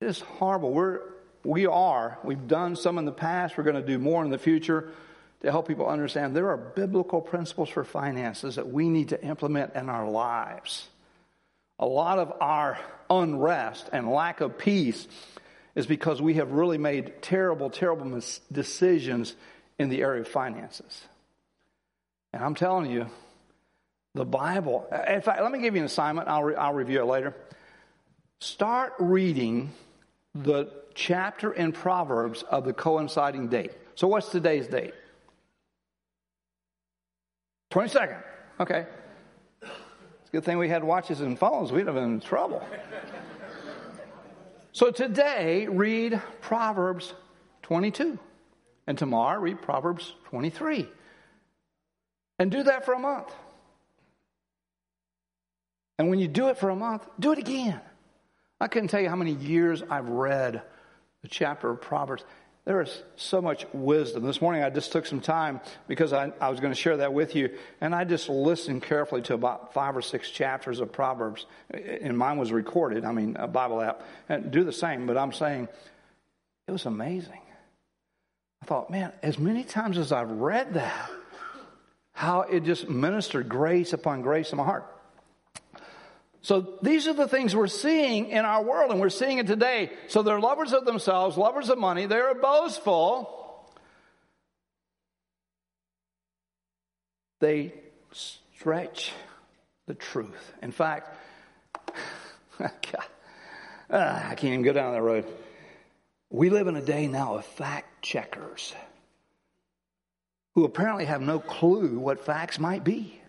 It 0.00 0.06
is 0.06 0.20
horrible. 0.20 0.72
We're, 0.72 1.00
we 1.44 1.66
are, 1.66 2.18
we've 2.24 2.46
done 2.48 2.76
some 2.76 2.98
in 2.98 3.04
the 3.04 3.12
past, 3.12 3.56
we're 3.56 3.64
going 3.64 3.76
to 3.76 3.86
do 3.86 3.98
more 3.98 4.24
in 4.24 4.30
the 4.30 4.38
future 4.38 4.90
to 5.42 5.50
help 5.50 5.66
people 5.66 5.88
understand 5.88 6.36
there 6.36 6.50
are 6.50 6.56
biblical 6.56 7.20
principles 7.20 7.68
for 7.68 7.84
finances 7.84 8.56
that 8.56 8.68
we 8.68 8.88
need 8.88 9.08
to 9.08 9.22
implement 9.24 9.74
in 9.74 9.88
our 9.88 10.08
lives. 10.08 10.88
A 11.78 11.86
lot 11.86 12.18
of 12.18 12.32
our 12.40 12.78
unrest 13.10 13.88
and 13.92 14.10
lack 14.10 14.40
of 14.40 14.58
peace 14.58 15.08
is 15.74 15.86
because 15.86 16.20
we 16.20 16.34
have 16.34 16.52
really 16.52 16.78
made 16.78 17.22
terrible, 17.22 17.70
terrible 17.70 18.20
decisions 18.50 19.34
in 19.78 19.88
the 19.88 20.02
area 20.02 20.20
of 20.20 20.28
finances. 20.28 21.02
And 22.32 22.42
I'm 22.42 22.54
telling 22.54 22.90
you, 22.90 23.06
the 24.14 24.24
Bible. 24.24 24.86
In 25.08 25.20
fact, 25.22 25.40
let 25.40 25.50
me 25.50 25.60
give 25.60 25.74
you 25.74 25.80
an 25.80 25.86
assignment. 25.86 26.28
I'll, 26.28 26.44
re- 26.44 26.54
I'll 26.54 26.74
review 26.74 27.00
it 27.00 27.06
later. 27.06 27.34
Start 28.40 28.94
reading 28.98 29.72
the 30.34 30.70
chapter 30.94 31.52
in 31.52 31.72
Proverbs 31.72 32.42
of 32.42 32.64
the 32.64 32.72
coinciding 32.72 33.48
date. 33.48 33.72
So, 33.94 34.08
what's 34.08 34.28
today's 34.30 34.66
date? 34.66 34.94
22nd. 37.72 38.22
Okay. 38.60 38.86
Good 40.32 40.44
thing 40.44 40.56
we 40.56 40.68
had 40.70 40.82
watches 40.82 41.20
and 41.20 41.38
phones. 41.38 41.70
We'd 41.72 41.86
have 41.86 41.94
been 41.94 42.04
in 42.04 42.20
trouble. 42.20 42.66
so, 44.72 44.90
today, 44.90 45.68
read 45.68 46.20
Proverbs 46.40 47.12
22. 47.62 48.18
And 48.86 48.96
tomorrow, 48.96 49.38
read 49.38 49.60
Proverbs 49.60 50.14
23. 50.30 50.88
And 52.38 52.50
do 52.50 52.62
that 52.62 52.86
for 52.86 52.94
a 52.94 52.98
month. 52.98 53.30
And 55.98 56.08
when 56.08 56.18
you 56.18 56.28
do 56.28 56.48
it 56.48 56.56
for 56.56 56.70
a 56.70 56.76
month, 56.76 57.06
do 57.20 57.32
it 57.32 57.38
again. 57.38 57.80
I 58.58 58.68
couldn't 58.68 58.88
tell 58.88 59.00
you 59.00 59.10
how 59.10 59.16
many 59.16 59.32
years 59.32 59.82
I've 59.88 60.08
read 60.08 60.62
the 61.20 61.28
chapter 61.28 61.70
of 61.70 61.82
Proverbs. 61.82 62.24
There 62.64 62.80
is 62.80 63.02
so 63.16 63.42
much 63.42 63.66
wisdom. 63.72 64.24
This 64.24 64.40
morning 64.40 64.62
I 64.62 64.70
just 64.70 64.92
took 64.92 65.04
some 65.04 65.20
time 65.20 65.60
because 65.88 66.12
I, 66.12 66.32
I 66.40 66.48
was 66.48 66.60
going 66.60 66.72
to 66.72 66.78
share 66.78 66.98
that 66.98 67.12
with 67.12 67.34
you, 67.34 67.50
and 67.80 67.92
I 67.92 68.04
just 68.04 68.28
listened 68.28 68.84
carefully 68.84 69.22
to 69.22 69.34
about 69.34 69.74
five 69.74 69.96
or 69.96 70.02
six 70.02 70.30
chapters 70.30 70.78
of 70.78 70.92
Proverbs. 70.92 71.46
And 71.70 72.16
mine 72.16 72.38
was 72.38 72.52
recorded, 72.52 73.04
I 73.04 73.10
mean, 73.10 73.36
a 73.36 73.48
Bible 73.48 73.80
app. 73.80 74.02
And 74.28 74.52
do 74.52 74.62
the 74.62 74.72
same, 74.72 75.06
but 75.06 75.18
I'm 75.18 75.32
saying 75.32 75.68
it 76.68 76.72
was 76.72 76.86
amazing. 76.86 77.40
I 78.62 78.66
thought, 78.66 78.90
man, 78.90 79.12
as 79.24 79.40
many 79.40 79.64
times 79.64 79.98
as 79.98 80.12
I've 80.12 80.30
read 80.30 80.74
that, 80.74 81.10
how 82.12 82.42
it 82.42 82.62
just 82.62 82.88
ministered 82.88 83.48
grace 83.48 83.92
upon 83.92 84.22
grace 84.22 84.52
in 84.52 84.58
my 84.58 84.64
heart. 84.64 84.86
So 86.42 86.78
these 86.82 87.06
are 87.06 87.12
the 87.12 87.28
things 87.28 87.54
we're 87.54 87.68
seeing 87.68 88.28
in 88.28 88.44
our 88.44 88.62
world, 88.62 88.90
and 88.90 89.00
we're 89.00 89.10
seeing 89.10 89.38
it 89.38 89.46
today. 89.46 89.92
So 90.08 90.22
they're 90.22 90.40
lovers 90.40 90.72
of 90.72 90.84
themselves, 90.84 91.36
lovers 91.36 91.70
of 91.70 91.78
money, 91.78 92.06
they're 92.06 92.34
boastful. 92.34 93.38
They 97.38 97.72
stretch 98.12 99.12
the 99.86 99.94
truth. 99.94 100.52
In 100.62 100.72
fact, 100.72 101.16
God, 102.58 102.72
uh, 103.90 104.22
I 104.24 104.34
can't 104.34 104.44
even 104.44 104.62
go 104.62 104.72
down 104.72 104.94
that 104.94 105.02
road. 105.02 105.26
We 106.30 106.50
live 106.50 106.66
in 106.66 106.76
a 106.76 106.82
day 106.82 107.06
now 107.06 107.36
of 107.36 107.44
fact 107.44 108.02
checkers 108.02 108.74
who 110.54 110.64
apparently 110.64 111.04
have 111.04 111.20
no 111.20 111.38
clue 111.38 111.98
what 111.98 112.24
facts 112.24 112.58
might 112.58 112.84
be. 112.84 113.20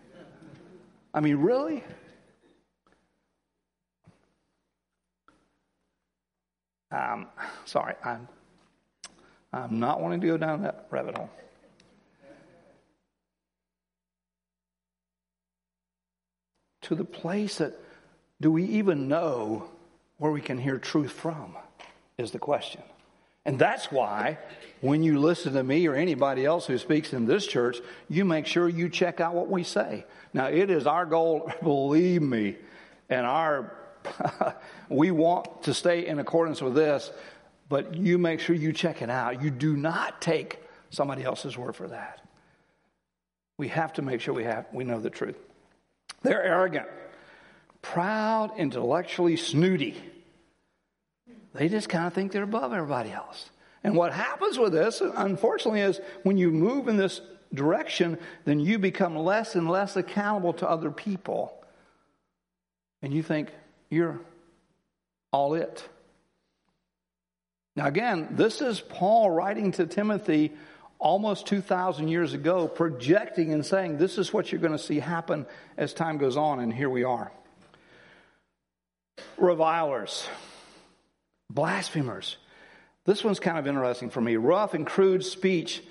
I 1.12 1.20
mean, 1.20 1.36
really? 1.36 1.84
Um, 6.94 7.26
sorry, 7.64 7.94
I'm, 8.04 8.28
I'm 9.52 9.80
not 9.80 10.00
wanting 10.00 10.20
to 10.20 10.26
go 10.28 10.36
down 10.36 10.62
that 10.62 10.86
rabbit 10.90 11.16
hole. 11.16 11.30
To 16.82 16.94
the 16.94 17.04
place 17.04 17.58
that 17.58 17.72
do 18.40 18.52
we 18.52 18.64
even 18.64 19.08
know 19.08 19.68
where 20.18 20.30
we 20.30 20.40
can 20.40 20.58
hear 20.58 20.78
truth 20.78 21.10
from 21.10 21.56
is 22.16 22.30
the 22.30 22.38
question. 22.38 22.82
And 23.44 23.58
that's 23.58 23.90
why 23.90 24.38
when 24.80 25.02
you 25.02 25.18
listen 25.18 25.54
to 25.54 25.64
me 25.64 25.86
or 25.86 25.94
anybody 25.94 26.44
else 26.44 26.66
who 26.66 26.78
speaks 26.78 27.12
in 27.12 27.26
this 27.26 27.46
church, 27.46 27.78
you 28.08 28.24
make 28.24 28.46
sure 28.46 28.68
you 28.68 28.88
check 28.88 29.20
out 29.20 29.34
what 29.34 29.48
we 29.48 29.64
say. 29.64 30.04
Now, 30.32 30.46
it 30.46 30.70
is 30.70 30.86
our 30.86 31.06
goal, 31.06 31.50
believe 31.62 32.22
me, 32.22 32.56
and 33.08 33.26
our 33.26 33.72
we 34.88 35.10
want 35.10 35.62
to 35.64 35.74
stay 35.74 36.06
in 36.06 36.18
accordance 36.18 36.60
with 36.62 36.74
this, 36.74 37.10
but 37.68 37.94
you 37.94 38.18
make 38.18 38.40
sure 38.40 38.54
you 38.54 38.72
check 38.72 39.02
it 39.02 39.10
out. 39.10 39.42
You 39.42 39.50
do 39.50 39.76
not 39.76 40.20
take 40.20 40.60
somebody 40.90 41.24
else's 41.24 41.56
word 41.56 41.76
for 41.76 41.88
that. 41.88 42.20
We 43.58 43.68
have 43.68 43.92
to 43.94 44.02
make 44.02 44.20
sure 44.20 44.34
we 44.34 44.44
have 44.44 44.66
we 44.72 44.84
know 44.84 45.00
the 45.00 45.10
truth. 45.10 45.36
They're 46.22 46.42
arrogant, 46.42 46.86
proud, 47.82 48.58
intellectually 48.58 49.36
snooty. 49.36 49.96
They 51.54 51.68
just 51.68 51.88
kind 51.88 52.06
of 52.06 52.12
think 52.12 52.32
they're 52.32 52.42
above 52.42 52.72
everybody 52.72 53.12
else. 53.12 53.50
And 53.84 53.94
what 53.94 54.12
happens 54.12 54.58
with 54.58 54.72
this, 54.72 55.00
unfortunately, 55.00 55.82
is 55.82 56.00
when 56.22 56.38
you 56.38 56.50
move 56.50 56.88
in 56.88 56.96
this 56.96 57.20
direction, 57.52 58.18
then 58.44 58.58
you 58.58 58.78
become 58.78 59.16
less 59.16 59.54
and 59.54 59.70
less 59.70 59.94
accountable 59.94 60.54
to 60.54 60.68
other 60.68 60.90
people. 60.90 61.62
And 63.02 63.12
you 63.12 63.22
think, 63.22 63.50
you're 63.94 64.20
all 65.32 65.54
it. 65.54 65.88
Now, 67.76 67.86
again, 67.86 68.28
this 68.32 68.60
is 68.60 68.80
Paul 68.80 69.30
writing 69.30 69.72
to 69.72 69.86
Timothy 69.86 70.52
almost 70.98 71.46
2,000 71.46 72.08
years 72.08 72.32
ago, 72.32 72.68
projecting 72.68 73.52
and 73.52 73.64
saying, 73.64 73.98
This 73.98 74.16
is 74.16 74.32
what 74.32 74.52
you're 74.52 74.60
going 74.60 74.72
to 74.72 74.78
see 74.78 75.00
happen 75.00 75.46
as 75.76 75.92
time 75.92 76.18
goes 76.18 76.36
on, 76.36 76.60
and 76.60 76.72
here 76.72 76.88
we 76.88 77.04
are. 77.04 77.32
Revilers, 79.36 80.26
blasphemers. 81.50 82.36
This 83.06 83.22
one's 83.22 83.40
kind 83.40 83.58
of 83.58 83.66
interesting 83.66 84.08
for 84.08 84.20
me. 84.20 84.36
Rough 84.36 84.72
and 84.72 84.86
crude 84.86 85.24
speech, 85.24 85.82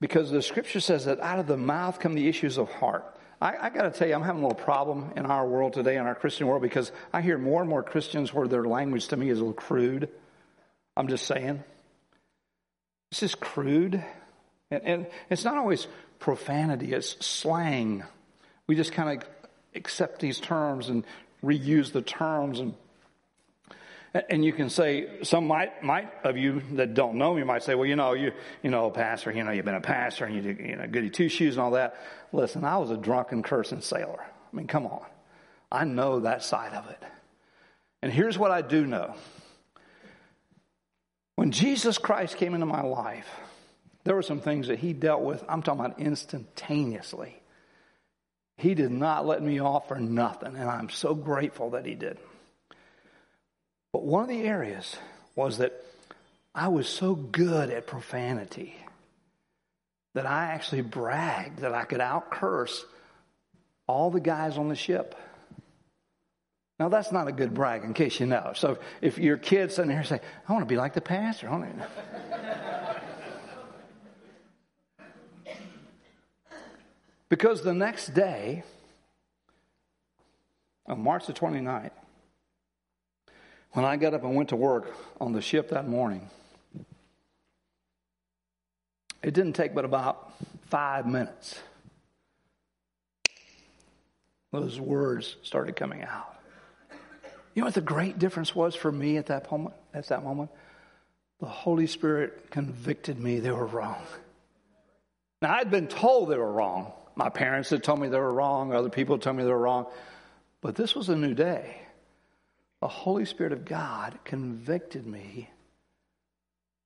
because 0.00 0.30
the 0.30 0.40
scripture 0.40 0.80
says 0.80 1.04
that 1.04 1.20
out 1.20 1.38
of 1.38 1.46
the 1.46 1.56
mouth 1.56 1.98
come 1.98 2.14
the 2.14 2.28
issues 2.28 2.58
of 2.58 2.70
heart. 2.70 3.13
I, 3.40 3.66
I 3.66 3.70
got 3.70 3.82
to 3.82 3.90
tell 3.90 4.08
you, 4.08 4.14
I'm 4.14 4.22
having 4.22 4.42
a 4.42 4.46
little 4.46 4.64
problem 4.64 5.12
in 5.16 5.26
our 5.26 5.46
world 5.46 5.74
today, 5.74 5.96
in 5.96 6.06
our 6.06 6.14
Christian 6.14 6.46
world, 6.46 6.62
because 6.62 6.92
I 7.12 7.20
hear 7.20 7.38
more 7.38 7.60
and 7.60 7.68
more 7.68 7.82
Christians 7.82 8.32
where 8.32 8.48
their 8.48 8.64
language 8.64 9.08
to 9.08 9.16
me 9.16 9.30
is 9.30 9.38
a 9.38 9.42
little 9.42 9.54
crude. 9.54 10.08
I'm 10.96 11.08
just 11.08 11.26
saying. 11.26 11.62
It's 13.10 13.20
just 13.20 13.40
crude. 13.40 14.02
And, 14.70 14.82
and 14.82 15.06
it's 15.30 15.44
not 15.44 15.56
always 15.56 15.86
profanity, 16.18 16.92
it's 16.92 17.24
slang. 17.24 18.02
We 18.66 18.76
just 18.76 18.92
kind 18.92 19.20
of 19.20 19.28
accept 19.74 20.20
these 20.20 20.40
terms 20.40 20.88
and 20.88 21.04
reuse 21.44 21.92
the 21.92 22.02
terms 22.02 22.60
and 22.60 22.74
and 24.14 24.44
you 24.44 24.52
can 24.52 24.70
say, 24.70 25.22
some 25.24 25.46
might, 25.46 25.82
might 25.82 26.08
of 26.22 26.36
you 26.36 26.62
that 26.72 26.94
don't 26.94 27.16
know 27.16 27.34
me 27.34 27.42
might 27.42 27.64
say, 27.64 27.74
well, 27.74 27.86
you 27.86 27.96
know, 27.96 28.12
you, 28.12 28.32
you 28.62 28.70
know, 28.70 28.88
pastor, 28.90 29.32
you 29.32 29.42
know, 29.42 29.50
you've 29.50 29.64
been 29.64 29.74
a 29.74 29.80
pastor 29.80 30.24
and 30.24 30.36
you 30.36 30.54
do, 30.54 30.62
you 30.62 30.76
know, 30.76 30.86
goody 30.86 31.10
two 31.10 31.28
shoes 31.28 31.56
and 31.56 31.62
all 31.64 31.72
that. 31.72 31.96
Listen, 32.32 32.64
I 32.64 32.78
was 32.78 32.90
a 32.90 32.96
drunken, 32.96 33.42
cursing 33.42 33.80
sailor. 33.80 34.20
I 34.22 34.56
mean, 34.56 34.68
come 34.68 34.86
on. 34.86 35.04
I 35.72 35.84
know 35.84 36.20
that 36.20 36.44
side 36.44 36.72
of 36.74 36.88
it. 36.90 37.02
And 38.02 38.12
here's 38.12 38.38
what 38.38 38.52
I 38.52 38.62
do 38.62 38.86
know. 38.86 39.14
When 41.34 41.50
Jesus 41.50 41.98
Christ 41.98 42.36
came 42.36 42.54
into 42.54 42.66
my 42.66 42.82
life, 42.82 43.28
there 44.04 44.14
were 44.14 44.22
some 44.22 44.40
things 44.40 44.68
that 44.68 44.78
he 44.78 44.92
dealt 44.92 45.22
with, 45.22 45.42
I'm 45.48 45.62
talking 45.62 45.84
about 45.84 45.98
instantaneously. 45.98 47.40
He 48.56 48.74
did 48.74 48.92
not 48.92 49.26
let 49.26 49.42
me 49.42 49.58
off 49.60 49.88
for 49.88 49.98
nothing, 49.98 50.54
and 50.54 50.70
I'm 50.70 50.90
so 50.90 51.14
grateful 51.14 51.70
that 51.70 51.84
he 51.84 51.96
did. 51.96 52.18
But 53.94 54.02
one 54.02 54.24
of 54.24 54.28
the 54.28 54.42
areas 54.42 54.96
was 55.36 55.58
that 55.58 55.72
I 56.52 56.66
was 56.66 56.88
so 56.88 57.14
good 57.14 57.70
at 57.70 57.86
profanity 57.86 58.74
that 60.14 60.26
I 60.26 60.46
actually 60.46 60.80
bragged 60.80 61.60
that 61.60 61.72
I 61.72 61.84
could 61.84 62.00
out 62.00 62.28
curse 62.28 62.84
all 63.86 64.10
the 64.10 64.18
guys 64.18 64.58
on 64.58 64.68
the 64.68 64.74
ship. 64.74 65.14
Now 66.80 66.88
that's 66.88 67.12
not 67.12 67.28
a 67.28 67.32
good 67.32 67.54
brag, 67.54 67.84
in 67.84 67.94
case 67.94 68.18
you 68.18 68.26
know. 68.26 68.50
So 68.56 68.78
if 69.00 69.16
your 69.16 69.36
kid's 69.36 69.76
sitting 69.76 69.92
here 69.92 70.02
saying, 70.02 70.22
"I 70.48 70.52
want 70.52 70.64
to 70.64 70.68
be 70.68 70.76
like 70.76 70.94
the 70.94 71.00
pastor," 71.00 71.48
I 71.48 71.52
want 71.52 71.78
to. 71.78 71.88
because 77.28 77.62
the 77.62 77.74
next 77.74 78.08
day, 78.08 78.64
on 80.84 81.00
March 81.00 81.28
the 81.28 81.32
29th, 81.32 81.92
when 83.74 83.84
I 83.84 83.96
got 83.96 84.14
up 84.14 84.22
and 84.24 84.34
went 84.34 84.48
to 84.50 84.56
work 84.56 84.90
on 85.20 85.32
the 85.32 85.42
ship 85.42 85.70
that 85.70 85.86
morning, 85.86 86.30
it 89.22 89.34
didn't 89.34 89.54
take 89.54 89.74
but 89.74 89.84
about 89.84 90.32
five 90.68 91.06
minutes. 91.06 91.58
Those 94.52 94.78
words 94.78 95.36
started 95.42 95.74
coming 95.74 96.02
out. 96.02 96.36
You 97.54 97.62
know 97.62 97.66
what 97.66 97.74
the 97.74 97.80
great 97.80 98.18
difference 98.18 98.54
was 98.54 98.76
for 98.76 98.90
me 98.90 99.16
at 99.16 99.26
that 99.26 99.50
moment? 99.50 99.74
At 99.92 100.08
that 100.08 100.22
moment, 100.22 100.50
the 101.40 101.46
Holy 101.46 101.88
Spirit 101.88 102.50
convicted 102.50 103.18
me 103.18 103.40
they 103.40 103.50
were 103.50 103.66
wrong. 103.66 104.02
Now 105.42 105.54
I'd 105.54 105.70
been 105.70 105.88
told 105.88 106.30
they 106.30 106.38
were 106.38 106.52
wrong. 106.52 106.92
My 107.16 107.28
parents 107.28 107.70
had 107.70 107.82
told 107.82 108.00
me 108.00 108.08
they 108.08 108.18
were 108.18 108.32
wrong. 108.32 108.72
Other 108.72 108.88
people 108.88 109.16
had 109.16 109.22
told 109.22 109.36
me 109.36 109.42
they 109.42 109.50
were 109.50 109.58
wrong. 109.58 109.86
But 110.60 110.76
this 110.76 110.94
was 110.94 111.08
a 111.08 111.16
new 111.16 111.34
day. 111.34 111.83
The 112.80 112.88
Holy 112.88 113.24
Spirit 113.24 113.52
of 113.52 113.64
God 113.64 114.18
convicted 114.24 115.06
me 115.06 115.48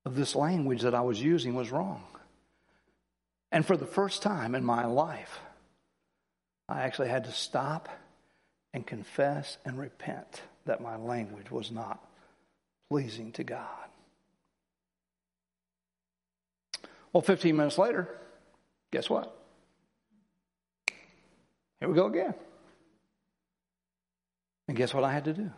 of 0.04 0.14
this 0.14 0.34
language 0.34 0.82
that 0.82 0.94
I 0.94 1.00
was 1.00 1.20
using 1.20 1.54
was 1.54 1.70
wrong. 1.70 2.04
And 3.50 3.66
for 3.66 3.76
the 3.76 3.86
first 3.86 4.22
time 4.22 4.54
in 4.54 4.64
my 4.64 4.86
life, 4.86 5.40
I 6.68 6.82
actually 6.82 7.08
had 7.08 7.24
to 7.24 7.32
stop 7.32 7.88
and 8.72 8.86
confess 8.86 9.58
and 9.64 9.78
repent 9.78 10.42
that 10.66 10.82
my 10.82 10.96
language 10.96 11.50
was 11.50 11.70
not 11.70 12.04
pleasing 12.90 13.32
to 13.32 13.44
God. 13.44 13.88
Well, 17.12 17.22
15 17.22 17.56
minutes 17.56 17.78
later, 17.78 18.08
guess 18.92 19.08
what? 19.08 19.34
Here 21.80 21.88
we 21.88 21.94
go 21.94 22.06
again. 22.06 22.34
And 24.68 24.76
guess 24.76 24.92
what 24.92 25.04
I 25.04 25.12
had 25.12 25.24
to 25.24 25.32
do? 25.32 25.50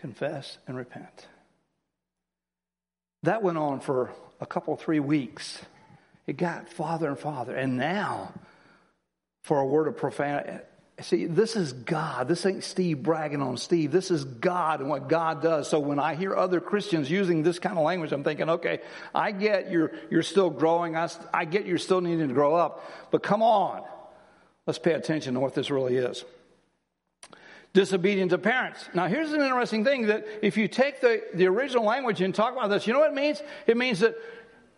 Confess 0.00 0.56
and 0.66 0.78
repent. 0.78 1.26
That 3.24 3.42
went 3.42 3.58
on 3.58 3.80
for 3.80 4.10
a 4.40 4.46
couple, 4.46 4.74
three 4.78 4.98
weeks. 4.98 5.60
It 6.26 6.38
got 6.38 6.70
farther 6.70 7.08
and 7.08 7.18
farther. 7.18 7.54
And 7.54 7.76
now, 7.76 8.32
for 9.42 9.60
a 9.60 9.66
word 9.66 9.88
of 9.88 9.98
profanity, 9.98 10.64
see, 11.02 11.26
this 11.26 11.54
is 11.54 11.74
God. 11.74 12.28
This 12.28 12.46
ain't 12.46 12.64
Steve 12.64 13.02
bragging 13.02 13.42
on 13.42 13.58
Steve. 13.58 13.92
This 13.92 14.10
is 14.10 14.24
God 14.24 14.80
and 14.80 14.88
what 14.88 15.10
God 15.10 15.42
does. 15.42 15.68
So 15.68 15.78
when 15.78 15.98
I 15.98 16.14
hear 16.14 16.34
other 16.34 16.62
Christians 16.62 17.10
using 17.10 17.42
this 17.42 17.58
kind 17.58 17.76
of 17.76 17.84
language, 17.84 18.12
I'm 18.12 18.24
thinking, 18.24 18.48
okay, 18.48 18.80
I 19.14 19.32
get 19.32 19.70
you're, 19.70 19.92
you're 20.10 20.22
still 20.22 20.48
growing. 20.48 20.96
I, 20.96 21.10
I 21.34 21.44
get 21.44 21.66
you're 21.66 21.76
still 21.76 22.00
needing 22.00 22.28
to 22.28 22.34
grow 22.34 22.54
up. 22.54 23.10
But 23.10 23.22
come 23.22 23.42
on. 23.42 23.82
Let's 24.66 24.78
pay 24.78 24.94
attention 24.94 25.34
to 25.34 25.40
what 25.40 25.54
this 25.54 25.70
really 25.70 25.96
is 25.96 26.24
disobedient 27.72 28.30
to 28.30 28.38
parents. 28.38 28.88
Now, 28.94 29.06
here's 29.06 29.32
an 29.32 29.40
interesting 29.40 29.84
thing 29.84 30.06
that 30.06 30.26
if 30.42 30.56
you 30.56 30.68
take 30.68 31.00
the, 31.00 31.22
the 31.34 31.46
original 31.46 31.84
language 31.84 32.20
and 32.20 32.34
talk 32.34 32.52
about 32.52 32.68
this, 32.68 32.86
you 32.86 32.92
know 32.92 33.00
what 33.00 33.12
it 33.12 33.14
means? 33.14 33.42
It 33.66 33.76
means 33.76 34.00
that 34.00 34.16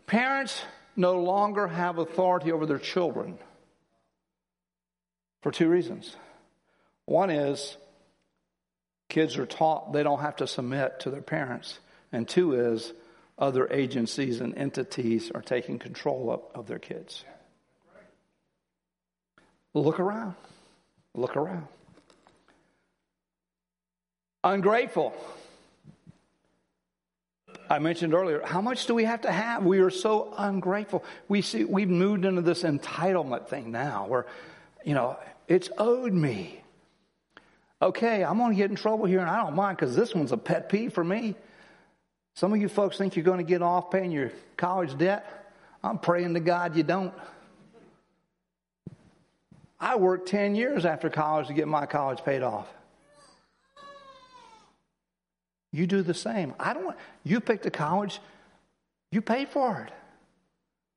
parents 0.07 0.61
no 0.94 1.22
longer 1.22 1.68
have 1.68 1.98
authority 1.98 2.52
over 2.52 2.66
their 2.66 2.78
children 2.78 3.38
for 5.40 5.50
two 5.50 5.68
reasons. 5.68 6.14
One 7.07 7.31
is 7.31 7.76
kids 9.09 9.38
are 9.38 9.46
taught 9.46 9.92
they 9.92 10.02
don't 10.02 10.20
have 10.20 10.37
to 10.37 10.46
submit 10.46 11.00
to 11.00 11.11
their 11.11 11.22
parents, 11.22 11.78
and 12.12 12.28
two 12.28 12.55
is 12.72 12.92
other 13.38 13.68
agencies 13.72 14.40
and 14.40 14.57
entities 14.57 15.31
are 15.35 15.40
taking 15.40 15.78
control 15.78 16.31
of, 16.31 16.40
of 16.55 16.66
their 16.66 16.78
kids. 16.78 17.24
Look 19.74 19.98
around. 19.98 20.35
Look 21.14 21.37
around. 21.37 21.66
Ungrateful. 24.44 25.14
I 27.70 27.78
mentioned 27.78 28.12
earlier, 28.12 28.42
how 28.44 28.61
much 28.61 28.87
do 28.87 28.94
we 28.94 29.05
have 29.05 29.22
to 29.22 29.33
have? 29.33 29.64
We 29.64 29.78
are 29.78 29.90
so 29.90 30.35
ungrateful. 30.37 31.05
We 31.28 31.42
see 31.42 31.64
we've 31.64 31.88
moved 31.88 32.24
into 32.24 32.42
this 32.42 32.64
entitlement 32.64 33.48
thing 33.48 33.70
now 33.70 34.07
where, 34.09 34.26
you 34.85 34.94
know, 34.94 35.16
it's 35.48 35.70
owed 35.78 36.12
me. 36.12 36.62
Okay, 37.81 38.22
I'm 38.22 38.38
going 38.38 38.50
to 38.50 38.57
get 38.57 38.70
in 38.70 38.76
trouble 38.76 39.07
here 39.07 39.20
and 39.20 39.31
I 39.31 39.42
don't 39.42 39.55
mind 39.55 39.78
because 39.78 39.96
this 39.96 40.14
one's 40.14 40.33
a 40.33 40.37
pet 40.37 40.68
peeve 40.68 40.92
for 40.92 41.02
me. 41.02 41.35
Some 42.35 42.52
of 42.52 42.61
you 42.61 42.68
folks 42.68 42.98
think 42.98 43.16
you're 43.16 43.24
going 43.24 43.38
to 43.38 43.44
get 43.44 43.62
off 43.62 43.90
paying 43.90 44.11
your 44.11 44.33
college 44.57 44.96
debt. 44.98 45.55
I'm 45.83 45.98
praying 45.98 46.35
to 46.35 46.40
God 46.40 46.76
you 46.76 46.83
don't. 46.83 47.12
I 49.81 49.96
worked 49.96 50.28
10 50.28 50.55
years 50.55 50.85
after 50.85 51.11
college 51.11 51.48
to 51.48 51.55
get 51.55 51.66
my 51.66 51.87
college 51.87 52.24
paid 52.24 52.42
off. 52.42 52.68
You 55.72 55.87
do 55.87 56.02
the 56.02 56.14
same. 56.14 56.54
I 56.61 56.74
don't 56.74 56.85
want, 56.85 56.98
you 57.24 57.40
picked 57.40 57.64
a 57.66 57.70
college, 57.70 58.20
you 59.11 59.22
pay 59.22 59.46
for 59.46 59.80
it. 59.88 59.92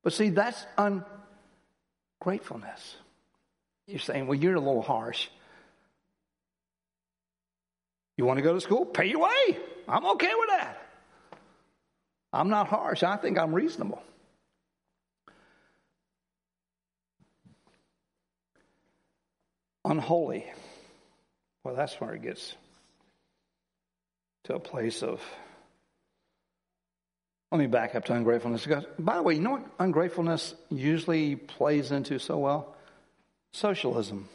But 0.04 0.12
see, 0.12 0.28
that's 0.28 0.64
ungratefulness. 2.20 2.96
You're 3.86 3.98
saying, 3.98 4.26
well, 4.26 4.38
you're 4.38 4.54
a 4.54 4.60
little 4.60 4.82
harsh. 4.82 5.28
You 8.16 8.24
want 8.24 8.38
to 8.38 8.42
go 8.42 8.54
to 8.54 8.60
school? 8.60 8.84
Pay 8.84 9.06
your 9.06 9.20
way. 9.20 9.58
I'm 9.88 10.04
okay 10.06 10.32
with 10.38 10.48
that. 10.48 10.82
I'm 12.32 12.48
not 12.48 12.66
harsh. 12.68 13.02
I 13.02 13.16
think 13.16 13.38
I'm 13.38 13.54
reasonable. 13.54 14.02
Unholy. 19.84 20.44
Well, 21.62 21.76
that's 21.76 21.94
where 22.00 22.14
it 22.14 22.22
gets 22.22 22.54
to 24.46 24.54
a 24.54 24.60
place 24.60 25.02
of. 25.02 25.20
Let 27.52 27.58
me 27.58 27.66
back 27.66 27.94
up 27.94 28.04
to 28.06 28.12
ungratefulness. 28.12 28.66
By 28.98 29.16
the 29.16 29.22
way, 29.22 29.34
you 29.34 29.40
know 29.40 29.52
what 29.52 29.66
ungratefulness 29.78 30.54
usually 30.68 31.36
plays 31.36 31.92
into 31.92 32.18
so 32.18 32.38
well? 32.38 32.74
Socialism. 33.52 34.28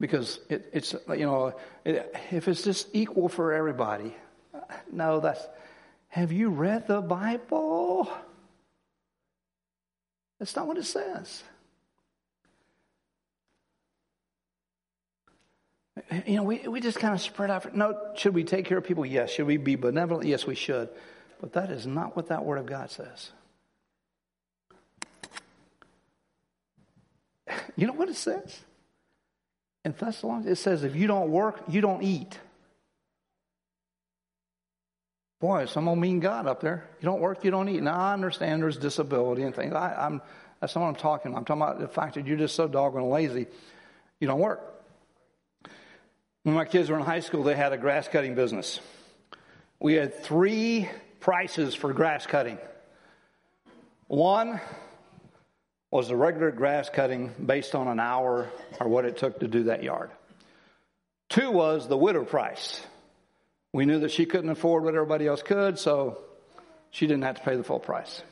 Because 0.00 0.40
it, 0.48 0.70
it's, 0.72 0.94
you 1.08 1.26
know, 1.26 1.54
it, 1.84 2.14
if 2.30 2.48
it's 2.48 2.62
just 2.62 2.88
equal 2.92 3.28
for 3.28 3.52
everybody, 3.52 4.14
no, 4.90 5.20
that's. 5.20 5.46
Have 6.08 6.32
you 6.32 6.48
read 6.48 6.86
the 6.86 7.00
Bible? 7.00 8.10
That's 10.38 10.56
not 10.56 10.66
what 10.66 10.78
it 10.78 10.84
says. 10.84 11.42
You 16.26 16.36
know, 16.36 16.42
we, 16.42 16.58
we 16.68 16.80
just 16.80 16.98
kind 16.98 17.14
of 17.14 17.20
spread 17.20 17.50
out. 17.50 17.74
No, 17.74 18.12
should 18.16 18.34
we 18.34 18.44
take 18.44 18.66
care 18.66 18.78
of 18.78 18.84
people? 18.84 19.06
Yes. 19.06 19.30
Should 19.30 19.46
we 19.46 19.56
be 19.56 19.76
benevolent? 19.76 20.26
Yes, 20.26 20.46
we 20.46 20.54
should. 20.54 20.90
But 21.40 21.54
that 21.54 21.70
is 21.70 21.86
not 21.86 22.14
what 22.16 22.28
that 22.28 22.44
Word 22.44 22.58
of 22.58 22.66
God 22.66 22.90
says. 22.90 23.30
You 27.76 27.86
know 27.86 27.92
what 27.92 28.08
it 28.08 28.16
says? 28.16 28.58
In 29.84 29.92
Thessalonians, 29.92 30.46
it 30.46 30.56
says, 30.56 30.82
if 30.82 30.96
you 30.96 31.06
don't 31.06 31.30
work, 31.30 31.62
you 31.68 31.82
don't 31.82 32.02
eat. 32.02 32.38
Boy, 35.40 35.66
some 35.66 35.86
old 35.86 35.98
mean 35.98 36.18
God 36.18 36.46
up 36.46 36.62
there. 36.62 36.84
You 37.00 37.04
don't 37.04 37.20
work, 37.20 37.44
you 37.44 37.50
don't 37.50 37.68
eat. 37.68 37.82
Now, 37.82 37.98
I 37.98 38.14
understand 38.14 38.62
there's 38.62 38.78
disability 38.78 39.42
and 39.42 39.54
things. 39.54 39.74
I, 39.74 40.06
am 40.06 40.22
that's 40.60 40.74
not 40.74 40.82
what 40.82 40.88
I'm 40.88 40.94
talking 40.96 41.32
about. 41.32 41.38
I'm 41.40 41.44
talking 41.44 41.62
about 41.62 41.78
the 41.78 41.88
fact 41.88 42.14
that 42.14 42.26
you're 42.26 42.38
just 42.38 42.54
so 42.54 42.66
doggone 42.66 43.10
lazy, 43.10 43.46
you 44.20 44.26
don't 44.26 44.40
work. 44.40 44.75
When 46.46 46.54
my 46.54 46.64
kids 46.64 46.88
were 46.88 46.96
in 46.96 47.02
high 47.02 47.18
school, 47.18 47.42
they 47.42 47.56
had 47.56 47.72
a 47.72 47.76
grass 47.76 48.06
cutting 48.06 48.36
business. 48.36 48.78
We 49.80 49.94
had 49.94 50.22
three 50.22 50.88
prices 51.18 51.74
for 51.74 51.92
grass 51.92 52.24
cutting. 52.24 52.58
One 54.06 54.60
was 55.90 56.06
the 56.06 56.14
regular 56.14 56.52
grass 56.52 56.88
cutting 56.88 57.34
based 57.44 57.74
on 57.74 57.88
an 57.88 57.98
hour 57.98 58.48
or 58.78 58.86
what 58.86 59.04
it 59.04 59.16
took 59.16 59.40
to 59.40 59.48
do 59.48 59.64
that 59.64 59.82
yard. 59.82 60.12
Two 61.30 61.50
was 61.50 61.88
the 61.88 61.96
widow 61.96 62.24
price. 62.24 62.80
We 63.72 63.84
knew 63.84 63.98
that 63.98 64.12
she 64.12 64.24
couldn't 64.24 64.50
afford 64.50 64.84
what 64.84 64.94
everybody 64.94 65.26
else 65.26 65.42
could, 65.42 65.80
so 65.80 66.20
she 66.92 67.08
didn't 67.08 67.24
have 67.24 67.38
to 67.38 67.42
pay 67.42 67.56
the 67.56 67.64
full 67.64 67.80
price. 67.80 68.22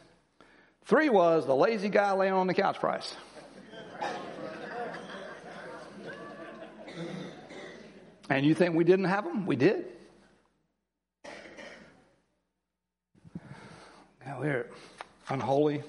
Three 0.84 1.08
was 1.08 1.46
the 1.46 1.56
lazy 1.56 1.88
guy 1.88 2.12
laying 2.12 2.32
on 2.32 2.46
the 2.46 2.54
couch 2.54 2.78
price. 2.78 3.12
And 8.30 8.46
you 8.46 8.54
think 8.54 8.74
we 8.74 8.84
didn't 8.84 9.04
have 9.06 9.24
them? 9.24 9.46
We 9.46 9.56
did. 9.56 9.86
Now 14.24 14.40
we're 14.40 14.66
unholy, 15.28 15.82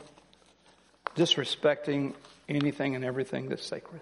disrespecting 1.15 2.13
anything 2.49 2.95
and 2.95 3.05
everything 3.05 3.47
that's 3.47 3.65
sacred. 3.65 4.01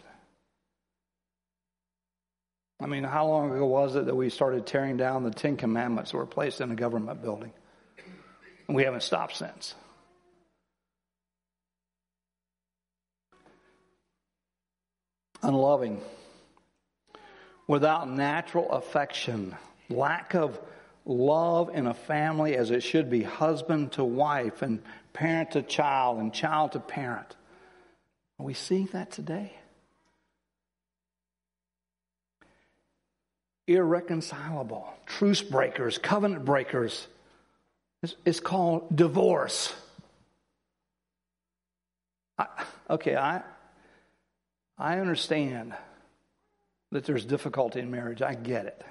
I 2.81 2.87
mean, 2.87 3.03
how 3.03 3.27
long 3.27 3.51
ago 3.51 3.65
was 3.65 3.95
it 3.95 4.07
that 4.07 4.15
we 4.15 4.29
started 4.29 4.65
tearing 4.65 4.97
down 4.97 5.23
the 5.23 5.31
Ten 5.31 5.55
Commandments 5.55 6.11
that 6.11 6.17
were 6.17 6.25
placed 6.25 6.59
in 6.59 6.71
a 6.71 6.75
government 6.75 7.21
building? 7.21 7.53
And 8.67 8.75
we 8.75 8.83
haven't 8.83 9.03
stopped 9.03 9.37
since. 9.37 9.75
Unloving, 15.43 16.01
without 17.67 18.09
natural 18.09 18.71
affection, 18.71 19.55
lack 19.89 20.33
of 20.33 20.59
love 21.05 21.69
in 21.73 21.87
a 21.87 21.93
family 21.93 22.55
as 22.55 22.71
it 22.71 22.81
should 22.81 23.09
be 23.09 23.23
husband 23.23 23.91
to 23.93 24.03
wife 24.03 24.61
and 24.61 24.81
parent 25.13 25.51
to 25.51 25.61
child 25.61 26.19
and 26.19 26.33
child 26.33 26.73
to 26.73 26.79
parent. 26.79 27.35
Are 28.39 28.45
we 28.45 28.53
seeing 28.53 28.87
that 28.87 29.11
today? 29.11 29.53
Irreconcilable, 33.67 34.87
truce 35.05 35.41
breakers, 35.41 35.97
covenant 35.97 36.43
breakers. 36.43 37.07
It's, 38.01 38.15
it's 38.25 38.39
called 38.41 38.93
divorce. 38.93 39.73
I, 42.37 42.47
okay, 42.89 43.15
I, 43.15 43.41
I 44.77 44.99
understand 44.99 45.73
that 46.93 47.05
there's 47.05 47.25
difficulty 47.25 47.79
in 47.79 47.89
marriage. 47.89 48.21
I 48.21 48.35
get 48.35 48.67
it. 48.67 48.81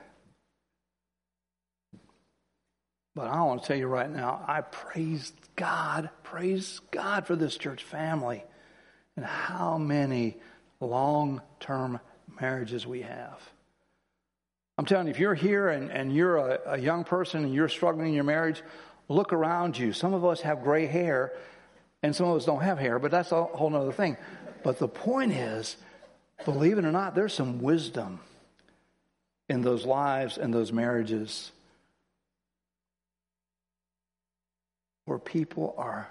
But 3.14 3.28
I 3.28 3.42
want 3.42 3.62
to 3.62 3.68
tell 3.68 3.76
you 3.76 3.86
right 3.86 4.10
now, 4.10 4.44
I 4.46 4.62
praise 4.62 5.32
God, 5.54 6.10
praise 6.24 6.80
God 6.90 7.26
for 7.26 7.36
this 7.36 7.56
church 7.56 7.84
family 7.84 8.42
and 9.16 9.24
how 9.24 9.78
many 9.78 10.36
long 10.80 11.42
term 11.60 12.00
marriages 12.40 12.86
we 12.86 13.02
have. 13.02 13.38
I'm 14.78 14.84
telling 14.84 15.06
you, 15.06 15.12
if 15.12 15.20
you're 15.20 15.34
here 15.34 15.68
and, 15.68 15.90
and 15.90 16.12
you're 16.12 16.38
a, 16.38 16.60
a 16.72 16.78
young 16.78 17.04
person 17.04 17.44
and 17.44 17.54
you're 17.54 17.68
struggling 17.68 18.08
in 18.08 18.14
your 18.14 18.24
marriage, 18.24 18.62
look 19.08 19.32
around 19.32 19.78
you. 19.78 19.92
Some 19.92 20.12
of 20.12 20.24
us 20.24 20.40
have 20.40 20.64
gray 20.64 20.86
hair 20.86 21.34
and 22.02 22.16
some 22.16 22.26
of 22.26 22.36
us 22.36 22.46
don't 22.46 22.62
have 22.62 22.78
hair, 22.78 22.98
but 22.98 23.12
that's 23.12 23.30
a 23.30 23.44
whole 23.44 23.76
other 23.76 23.92
thing. 23.92 24.16
But 24.64 24.78
the 24.78 24.88
point 24.88 25.32
is, 25.32 25.76
believe 26.44 26.78
it 26.78 26.84
or 26.84 26.92
not, 26.92 27.14
there's 27.14 27.34
some 27.34 27.60
wisdom 27.60 28.20
in 29.48 29.62
those 29.62 29.84
lives 29.84 30.38
and 30.38 30.52
those 30.52 30.72
marriages 30.72 31.52
where 35.04 35.18
people 35.18 35.74
are 35.76 36.08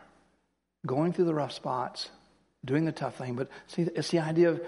going 0.85 1.13
through 1.13 1.25
the 1.25 1.33
rough 1.33 1.51
spots, 1.51 2.09
doing 2.65 2.85
the 2.85 2.91
tough 2.91 3.15
thing. 3.15 3.35
But 3.35 3.49
see, 3.67 3.83
it's 3.83 4.09
the 4.09 4.19
idea 4.19 4.49
of 4.49 4.61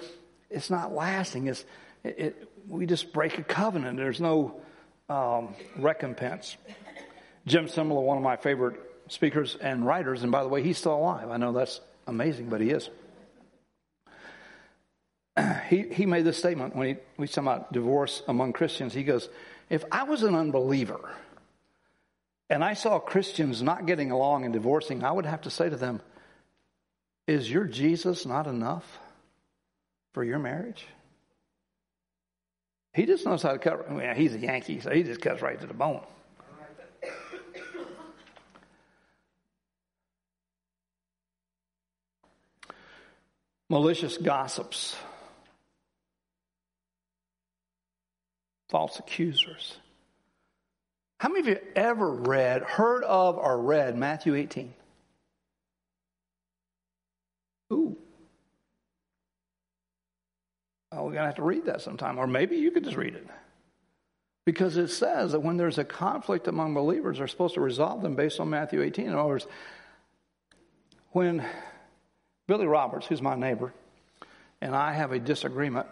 it's 0.50 0.70
not 0.70 0.94
lasting. 0.94 1.48
It's 1.48 1.66
it, 2.04 2.20
it, 2.20 2.50
we 2.68 2.86
just 2.86 3.14
break 3.14 3.38
a 3.38 3.44
covenant. 3.44 3.98
There's 3.98 4.22
no 4.22 4.62
um, 5.10 5.56
recompense. 5.78 6.58
Jim 7.46 7.68
Cymbala, 7.68 8.02
one 8.02 8.18
of 8.18 8.24
my 8.24 8.38
favorite 8.38 8.80
speakers 9.10 9.56
and 9.60 9.86
writers, 9.86 10.24
and 10.24 10.32
by 10.32 10.44
the 10.44 10.50
way, 10.50 10.64
he's 10.64 10.78
still 10.78 10.96
alive. 10.96 11.30
I 11.30 11.38
know 11.38 11.52
that's 11.52 11.82
amazing, 12.08 12.50
but 12.50 12.62
he 12.62 12.70
is. 12.70 12.90
He, 15.74 15.82
he 15.92 16.06
made 16.06 16.24
this 16.24 16.38
statement 16.38 16.76
when 16.76 16.88
he, 16.88 16.96
we 17.18 17.28
talk 17.28 17.42
about 17.42 17.74
divorce 17.74 18.22
among 18.28 18.54
Christians. 18.54 18.94
He 18.94 19.04
goes, 19.04 19.28
If 19.72 19.84
I 19.92 20.04
was 20.04 20.22
an 20.22 20.36
unbeliever, 20.36 21.10
and 22.48 22.64
I 22.64 22.76
saw 22.76 23.00
Christians 23.00 23.64
not 23.64 23.88
getting 23.88 24.12
along 24.12 24.46
and 24.46 24.54
divorcing, 24.54 25.04
I 25.04 25.12
would 25.12 25.26
have 25.26 25.42
to 25.42 25.50
say 25.50 25.72
to 25.72 25.76
them, 25.76 26.00
Is 27.26 27.50
your 27.50 27.64
Jesus 27.64 28.24
not 28.24 28.46
enough 28.46 29.00
for 30.14 30.24
your 30.24 30.38
marriage? 30.38 30.86
He 32.94 33.08
just 33.08 33.26
knows 33.26 33.42
how 33.42 33.54
to 33.54 33.58
cut. 33.58 33.90
I 33.90 34.14
he's 34.14 34.36
a 34.36 34.40
Yankee, 34.40 34.80
so 34.80 34.92
he 34.92 35.02
just 35.02 35.22
cuts 35.22 35.42
right 35.42 35.60
to 35.60 35.66
the 35.66 35.74
bone. 35.74 36.02
Malicious 43.72 44.20
gossips, 44.20 44.96
false 48.74 48.98
accusers. 48.98 49.78
How 51.20 51.30
many 51.30 51.42
of 51.42 51.48
you 51.48 51.60
ever 51.76 52.10
read, 52.10 52.64
heard 52.64 53.04
of, 53.04 53.38
or 53.38 53.62
read 53.62 53.96
Matthew 53.96 54.34
18? 54.34 54.74
Ooh. 57.72 57.96
Oh, 60.92 61.04
we're 61.04 61.12
going 61.12 61.14
to 61.14 61.26
have 61.26 61.36
to 61.36 61.44
read 61.44 61.66
that 61.66 61.82
sometime. 61.82 62.18
Or 62.18 62.26
maybe 62.26 62.58
you 62.58 62.72
could 62.72 62.84
just 62.84 62.98
read 62.98 63.14
it. 63.14 63.28
Because 64.44 64.76
it 64.76 64.88
says 64.88 65.34
that 65.34 65.42
when 65.42 65.58
there's 65.58 65.78
a 65.78 65.86
conflict 65.86 66.48
among 66.48 66.74
believers, 66.74 67.20
they're 67.20 67.28
supposed 67.28 67.54
to 67.54 67.62
resolve 67.62 68.02
them 68.02 68.16
based 68.16 68.40
on 68.40 68.50
Matthew 68.50 68.82
18. 68.82 69.06
In 69.06 69.14
other 69.14 69.30
words, 69.30 69.46
when 71.12 71.46
Billy 72.48 72.66
Roberts, 72.66 73.06
who's 73.06 73.22
my 73.22 73.36
neighbor, 73.36 73.72
and 74.62 74.76
I 74.76 74.94
have 74.94 75.12
a 75.12 75.20
disagreement, 75.20 75.86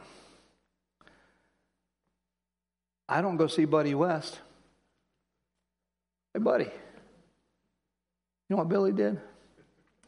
I 3.12 3.22
don't 3.22 3.36
go 3.36 3.48
see 3.48 3.66
Buddy 3.66 3.94
West. 3.94 4.40
Hey, 6.34 6.40
buddy. 6.40 6.64
You 6.64 6.72
know 8.50 8.56
what 8.56 8.70
Billy 8.70 8.94
did? 8.94 9.16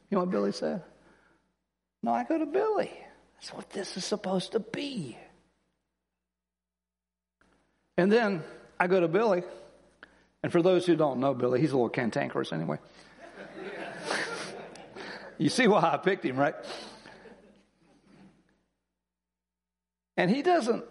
You 0.09 0.15
know 0.15 0.19
what 0.19 0.31
Billy 0.31 0.53
said? 0.53 0.81
No, 2.01 2.13
I 2.13 2.23
go 2.23 2.37
to 2.37 2.45
Billy. 2.45 2.91
That's 3.35 3.53
what 3.53 3.69
this 3.71 3.97
is 3.97 4.05
supposed 4.05 4.53
to 4.53 4.61
be. 4.61 5.17
And 7.97 8.09
then 8.09 8.41
I 8.79 8.87
go 8.87 9.01
to 9.01 9.09
Billy, 9.09 9.43
and 10.41 10.49
for 10.49 10.61
those 10.61 10.85
who 10.85 10.95
don't 10.95 11.19
know 11.19 11.33
Billy, 11.33 11.59
he's 11.59 11.73
a 11.73 11.75
little 11.75 11.89
cantankerous 11.89 12.53
anyway. 12.53 12.77
you 15.37 15.49
see 15.49 15.67
why 15.67 15.81
I 15.81 15.97
picked 15.97 16.23
him, 16.23 16.37
right? 16.37 16.55
And 20.15 20.31
he 20.31 20.41
doesn't 20.41 20.85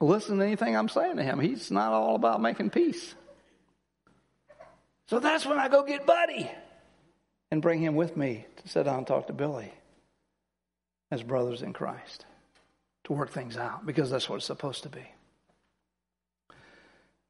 listen 0.00 0.38
to 0.38 0.44
anything 0.44 0.76
I'm 0.76 0.88
saying 0.88 1.16
to 1.16 1.22
him. 1.22 1.40
He's 1.40 1.70
not 1.70 1.92
all 1.92 2.14
about 2.16 2.40
making 2.40 2.70
peace. 2.70 3.14
So 5.08 5.20
that's 5.20 5.44
when 5.44 5.58
I 5.58 5.68
go 5.68 5.82
get 5.84 6.06
Buddy 6.06 6.50
and 7.50 7.60
bring 7.62 7.80
him 7.80 7.94
with 7.94 8.16
me 8.16 8.46
to 8.56 8.68
sit 8.68 8.84
down 8.84 8.98
and 8.98 9.06
talk 9.06 9.26
to 9.26 9.32
Billy 9.32 9.72
as 11.10 11.22
brothers 11.22 11.62
in 11.62 11.72
Christ 11.72 12.24
to 13.04 13.12
work 13.12 13.30
things 13.30 13.56
out 13.56 13.86
because 13.86 14.10
that's 14.10 14.28
what 14.28 14.36
it's 14.36 14.46
supposed 14.46 14.82
to 14.84 14.88
be. 14.88 15.06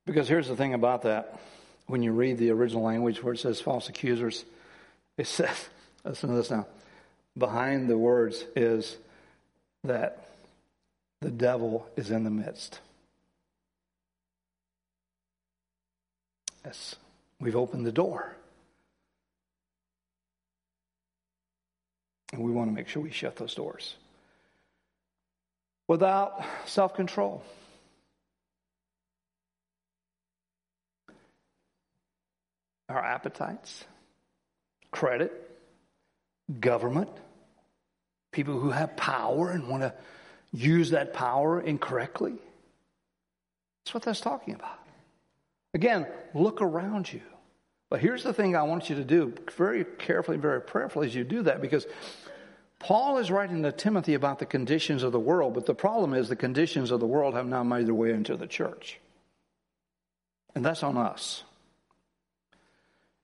Because 0.07 0.29
here's 0.29 0.49
the 0.49 0.57
thing 0.57 0.75
about 0.75 1.03
that. 1.03 1.41
When 1.87 2.03
you 2.03 2.13
read 2.13 2.39
the 2.39 2.51
original 2.51 2.83
language 2.83 3.23
where 3.23 3.35
it 3.35 3.39
says 3.39 3.61
false 3.61 3.89
accusers, 3.89 4.45
it 5.19 5.27
says, 5.27 5.69
listen 6.05 6.31
to 6.31 6.37
this 6.37 6.51
now. 6.51 6.67
Behind 7.37 7.91
the 7.91 7.99
words 7.99 8.45
is 8.55 8.97
that 9.83 10.29
the 11.25 11.31
devil 11.31 11.89
is 11.97 12.11
in 12.11 12.23
the 12.23 12.31
midst. 12.31 12.81
Yes, 16.67 16.97
we've 17.41 17.57
opened 17.57 17.87
the 17.87 17.93
door. 17.93 18.37
And 22.35 22.43
we 22.43 22.53
want 22.53 22.69
to 22.69 22.75
make 22.75 22.89
sure 22.89 23.03
we 23.03 23.11
shut 23.11 23.37
those 23.37 23.55
doors. 23.55 23.95
Without 25.89 26.45
self 26.67 26.95
control. 26.95 27.43
Our 32.91 33.03
appetites, 33.03 33.85
credit, 34.91 35.33
government, 36.61 37.09
people 38.31 38.61
who 38.61 38.71
have 38.71 38.95
power 38.95 39.51
and 39.51 39.69
want 39.69 39.85
to 39.85 39.95
use 40.55 40.91
that 40.91 41.13
power 41.13 41.61
incorrectly. 41.61 42.35
That's 43.85 43.95
what 43.95 44.03
that's 44.05 44.21
talking 44.21 44.55
about. 44.55 44.79
Again, 45.75 46.07
look 46.33 46.63
around 46.63 47.13
you. 47.13 47.21
But 47.91 48.01
here's 48.01 48.23
the 48.23 48.33
thing 48.33 48.57
I 48.57 48.63
want 48.63 48.89
you 48.89 48.97
to 48.97 49.05
do 49.05 49.35
very 49.57 49.85
carefully, 49.85 50.37
very 50.37 50.61
prayerfully 50.61 51.09
as 51.09 51.15
you 51.15 51.25
do 51.25 51.43
that, 51.43 51.61
because 51.61 51.87
Paul 52.79 53.19
is 53.19 53.31
writing 53.31 53.63
to 53.63 53.73
Timothy 53.73 54.15
about 54.15 54.39
the 54.39 54.47
conditions 54.47 55.03
of 55.03 55.13
the 55.13 55.21
world, 55.21 55.55
but 55.55 55.67
the 55.67 55.75
problem 55.75 56.15
is 56.15 56.29
the 56.29 56.37
conditions 56.37 56.91
of 56.91 57.01
the 57.01 57.07
world 57.07 57.35
have 57.35 57.47
now 57.47 57.63
made 57.63 57.87
their 57.87 57.95
way 57.95 58.13
into 58.13 58.37
the 58.37 58.47
church. 58.47 59.01
And 60.55 60.65
that's 60.65 60.83
on 60.83 60.97
us. 60.97 61.43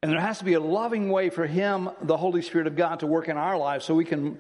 And 0.03 0.11
there 0.11 0.21
has 0.21 0.39
to 0.39 0.45
be 0.45 0.55
a 0.55 0.61
loving 0.61 1.11
way 1.11 1.29
for 1.29 1.47
Him, 1.47 1.91
the 2.03 2.17
Holy 2.17 2.41
Spirit 2.41 2.67
of 2.67 2.75
God, 2.75 3.01
to 3.01 3.07
work 3.07 3.29
in 3.29 3.37
our 3.37 3.57
lives 3.59 3.85
so 3.85 3.95
we 3.95 4.05
can, 4.05 4.39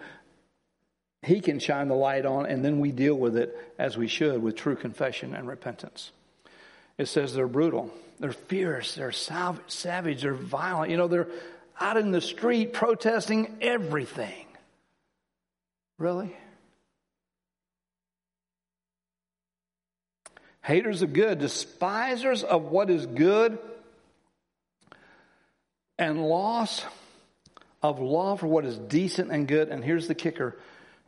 He 1.23 1.41
can 1.41 1.59
shine 1.59 1.89
the 1.89 1.95
light 1.95 2.25
on 2.25 2.47
and 2.47 2.65
then 2.65 2.81
we 2.81 2.93
deal 2.93 3.15
with 3.15 3.37
it 3.37 3.57
as 3.79 3.97
we 3.97 4.09
should 4.09 4.43
with 4.43 4.57
true 4.57 4.77
confession 4.77 5.35
and 5.35 5.47
repentance. 5.47 6.13
It 6.97 7.07
says 7.07 7.35
they're 7.35 7.47
brutal, 7.47 7.91
they're 8.19 8.33
fierce, 8.33 8.95
they're 8.95 9.13
savage, 9.13 10.23
they're 10.23 10.35
violent. 10.35 10.91
You 10.91 10.97
know, 10.97 11.09
they're 11.09 11.29
out 11.79 11.97
in 11.97 12.11
the 12.11 12.21
street 12.21 12.73
protesting 12.73 13.57
everything. 13.61 14.47
Really? 15.99 16.37
Haters 20.63 21.03
of 21.03 21.13
good, 21.13 21.39
despisers 21.39 22.45
of 22.45 22.65
what 22.65 22.91
is 22.91 23.07
good, 23.07 23.59
and 25.99 26.23
loss 26.23 26.85
of 27.83 27.99
love 27.99 28.41
for 28.41 28.47
what 28.47 28.65
is 28.65 28.77
decent 28.77 29.31
and 29.31 29.49
good. 29.49 29.69
And 29.69 29.83
here's 29.83 30.07
the 30.07 30.15
kicker 30.15 30.57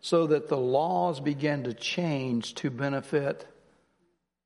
so 0.03 0.27
that 0.27 0.49
the 0.49 0.59
laws 0.59 1.21
begin 1.21 1.63
to 1.63 1.73
change 1.73 2.55
to 2.57 2.71
benefit 2.71 3.47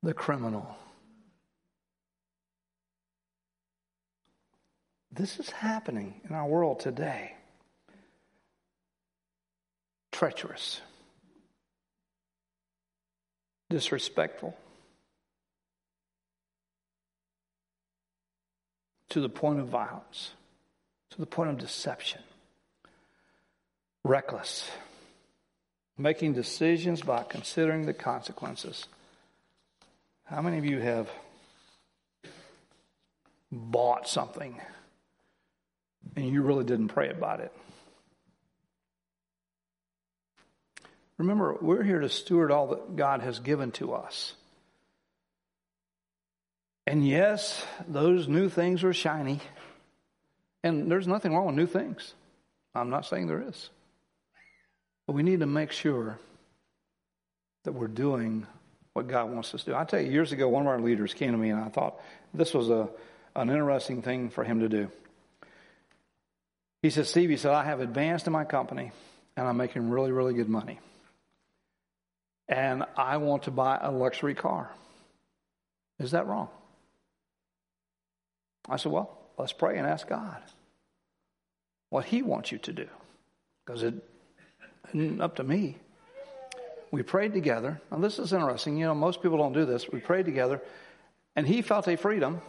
the 0.03 0.13
criminal. 0.13 0.77
This 5.11 5.39
is 5.39 5.49
happening 5.49 6.21
in 6.29 6.35
our 6.35 6.47
world 6.47 6.81
today. 6.81 7.33
Treacherous, 10.13 10.83
disrespectful, 13.71 14.55
to 19.09 19.21
the 19.21 19.29
point 19.31 19.61
of 19.61 19.69
violence, 19.69 20.33
to 21.11 21.19
the 21.19 21.27
point 21.27 21.49
of 21.49 21.59
deception, 21.59 22.21
reckless, 24.05 24.71
making 25.99 26.35
decisions 26.35 27.03
by 27.03 27.23
considering 27.23 27.87
the 27.87 27.95
consequences. 27.95 28.87
How 30.25 30.43
many 30.43 30.59
of 30.59 30.65
you 30.65 30.81
have 30.81 31.09
bought 33.51 34.09
something 34.09 34.61
and 36.15 36.29
you 36.29 36.43
really 36.43 36.65
didn't 36.65 36.89
pray 36.89 37.11
about 37.11 37.41
it? 37.41 37.53
Remember, 41.19 41.57
we're 41.61 41.83
here 41.83 42.01
to 42.01 42.11
steward 42.11 42.51
all 42.51 42.67
that 42.69 42.97
God 42.97 43.23
has 43.23 43.39
given 43.39 43.73
to 43.73 43.95
us. 43.95 44.35
And 46.87 47.07
yes, 47.07 47.65
those 47.89 48.29
new 48.29 48.49
things 48.49 48.85
are 48.85 48.93
shiny. 48.93 49.41
And 50.63 50.91
there's 50.91 51.09
nothing 51.09 51.35
wrong 51.35 51.47
with 51.47 51.55
new 51.55 51.67
things. 51.67 52.15
I'm 52.75 52.91
not 52.91 53.07
saying 53.07 53.29
there 53.29 53.43
is. 53.49 53.71
But 55.07 55.15
we 55.15 55.23
need 55.23 55.41
to 55.41 55.47
make 55.47 55.73
sure 55.73 56.19
that 57.65 57.73
we're 57.73 57.89
doing 57.89 58.47
what 58.93 59.09
God 59.09 59.31
wants 59.31 59.55
us 59.55 59.65
to 59.65 59.73
do. 59.73 59.77
I 59.77 59.85
tell 59.85 60.01
you, 60.01 60.11
years 60.11 60.33
ago, 60.33 60.49
one 60.49 60.63
of 60.63 60.69
our 60.69 60.81
leaders 60.81 61.15
came 61.15 61.33
to 61.33 61.39
me 61.39 61.51
and 61.51 61.61
I 61.61 61.69
thought 61.69 62.01
this 62.33 62.55
was 62.55 62.71
a, 62.71 62.89
an 63.35 63.51
interesting 63.51 64.03
thing 64.03 64.31
for 64.31 64.43
him 64.43 64.61
to 64.61 64.69
do. 64.69 64.91
He 66.83 66.91
said, 66.91 67.07
Steve, 67.07 67.31
he 67.31 67.37
said, 67.37 67.53
I 67.53 67.65
have 67.65 67.81
advanced 67.81 68.27
in 68.27 68.33
my 68.33 68.45
company 68.45 68.93
and 69.37 69.47
I'm 69.47 69.57
making 69.57 69.91
really, 69.91 70.13
really 70.13 70.35
good 70.35 70.49
money. 70.49 70.81
And 72.49 72.85
I 72.97 73.17
want 73.17 73.45
to 73.45 73.51
buy 73.51 73.79
a 73.81 73.91
luxury 73.91 74.35
car. 74.35 74.71
Is 75.99 76.13
that 76.13 76.27
wrong? 76.27 76.49
I 78.69 78.77
said, 78.77 78.93
Well, 78.93 79.11
let's 79.39 79.53
pray 79.53 79.79
and 79.79 79.87
ask 79.87 80.09
God 80.09 80.43
what 81.91 82.05
He 82.05 82.23
wants 82.23 82.53
you 82.53 82.59
to 82.59 82.73
do. 82.73 82.89
Because 83.65 83.83
it 83.83 83.95
up 85.21 85.37
to 85.37 85.45
me. 85.45 85.77
We 86.91 87.03
prayed 87.03 87.33
together. 87.33 87.81
Now, 87.91 87.99
this 87.99 88.19
is 88.19 88.33
interesting. 88.33 88.77
You 88.77 88.87
know, 88.87 88.95
most 88.95 89.23
people 89.23 89.39
don't 89.39 89.53
do 89.53 89.65
this. 89.65 89.89
We 89.89 90.01
prayed 90.01 90.25
together, 90.25 90.63
and 91.35 91.47
he 91.47 91.63
felt 91.63 91.89
a 91.89 91.97
freedom 91.97 92.41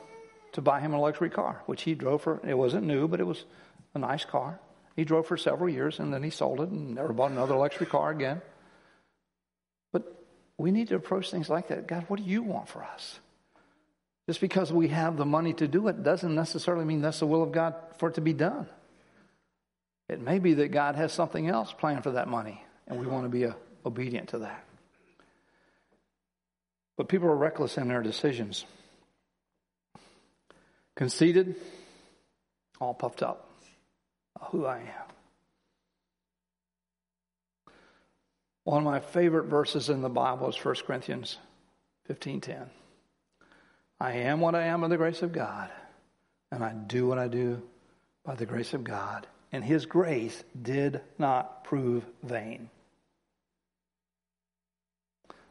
to 0.54 0.62
buy 0.62 0.80
him 0.80 0.94
a 0.94 1.00
luxury 1.00 1.30
car, 1.30 1.62
which 1.66 1.84
he 1.84 1.96
drove 1.96 2.22
for. 2.22 2.40
It 2.48 2.58
wasn't 2.58 2.86
new, 2.86 3.08
but 3.08 3.20
it 3.20 3.26
was 3.26 3.46
a 3.94 4.00
nice 4.00 4.26
car. 4.26 4.60
He 4.96 5.04
drove 5.04 5.28
for 5.28 5.38
several 5.38 5.70
years, 5.70 6.00
and 6.00 6.14
then 6.14 6.24
he 6.24 6.30
sold 6.30 6.62
it 6.62 6.70
and 6.70 6.96
never 6.96 7.14
bought 7.14 7.32
another 7.32 7.56
luxury 7.56 7.88
car 7.88 8.10
again. 8.12 8.42
But 9.92 10.04
we 10.58 10.72
need 10.72 10.88
to 10.90 10.96
approach 10.96 11.30
things 11.30 11.50
like 11.50 11.68
that. 11.68 11.88
God, 11.88 12.06
what 12.08 12.18
do 12.18 12.24
you 12.24 12.42
want 12.42 12.70
for 12.70 12.84
us? 12.84 13.20
Just 14.28 14.42
because 14.42 14.74
we 14.74 14.90
have 14.90 15.16
the 15.16 15.26
money 15.26 15.54
to 15.54 15.68
do 15.68 15.88
it 15.88 16.04
doesn't 16.04 16.36
necessarily 16.36 16.84
mean 16.84 17.02
that's 17.02 17.20
the 17.20 17.28
will 17.28 17.44
of 17.44 17.52
God 17.52 17.76
for 17.98 18.10
it 18.10 18.16
to 18.16 18.22
be 18.22 18.34
done. 18.34 18.68
It 20.10 20.22
may 20.22 20.40
be 20.40 20.54
that 20.56 20.70
God 20.70 20.96
has 20.96 21.12
something 21.12 21.48
else 21.48 21.74
planned 21.74 22.04
for 22.04 22.12
that 22.12 22.28
money, 22.28 22.64
and 22.88 23.00
we 23.00 23.08
want 23.08 23.26
to 23.26 23.30
be 23.30 23.46
uh, 23.46 23.54
obedient 23.86 24.30
to 24.30 24.40
that. 24.40 24.64
But 26.96 27.10
people 27.10 27.28
are 27.28 27.36
reckless 27.36 27.78
in 27.78 27.88
their 27.90 28.02
decisions. 28.02 28.66
Conceited, 30.96 31.56
all 32.80 32.94
puffed 32.94 33.22
up. 33.22 33.50
Who 34.52 34.66
I 34.66 34.78
am. 34.78 35.08
One 38.64 38.80
of 38.80 38.84
my 38.84 39.00
favorite 39.00 39.46
verses 39.46 39.90
in 39.90 40.02
the 40.02 40.10
Bible 40.10 40.50
is 40.50 40.58
1 40.58 40.76
Corinthians 40.86 41.38
15:10. 42.08 42.70
I 44.00 44.12
am 44.12 44.42
what 44.42 44.56
I 44.56 44.64
am 44.64 44.82
by 44.82 44.90
the 44.90 44.98
grace 44.98 45.22
of 45.22 45.32
God, 45.32 45.72
and 46.52 46.64
I 46.64 46.74
do 46.74 47.08
what 47.08 47.18
I 47.18 47.28
do 47.28 47.62
by 48.24 48.36
the 48.36 48.46
grace 48.46 48.74
of 48.74 48.84
God. 48.84 49.28
And 49.52 49.64
His 49.64 49.86
grace 49.86 50.44
did 50.60 51.02
not 51.18 51.64
prove 51.64 52.06
vain. 52.24 52.70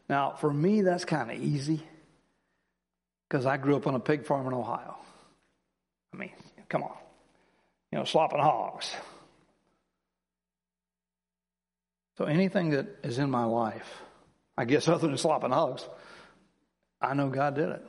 Now, 0.08 0.34
for 0.38 0.52
me, 0.52 0.82
that's 0.82 1.04
kind 1.04 1.30
of 1.30 1.38
easy 1.42 1.82
because 3.28 3.46
I 3.46 3.56
grew 3.56 3.76
up 3.76 3.86
on 3.86 3.94
a 3.94 4.00
pig 4.00 4.24
farm 4.24 4.46
in 4.46 4.54
Ohio. 4.54 4.96
I 6.14 6.16
mean, 6.16 6.32
come 6.68 6.82
on. 6.82 6.96
You 7.90 7.98
know, 7.98 8.04
slopping 8.04 8.38
hogs. 8.38 8.90
So 12.18 12.24
anything 12.24 12.70
that 12.70 12.86
is 13.02 13.18
in 13.18 13.30
my 13.30 13.44
life, 13.44 14.00
I 14.56 14.64
guess 14.64 14.88
other 14.88 15.08
than 15.08 15.18
slopping 15.18 15.50
hogs, 15.50 15.86
I 17.00 17.14
know 17.14 17.28
God 17.28 17.54
did 17.54 17.68
it. 17.68 17.82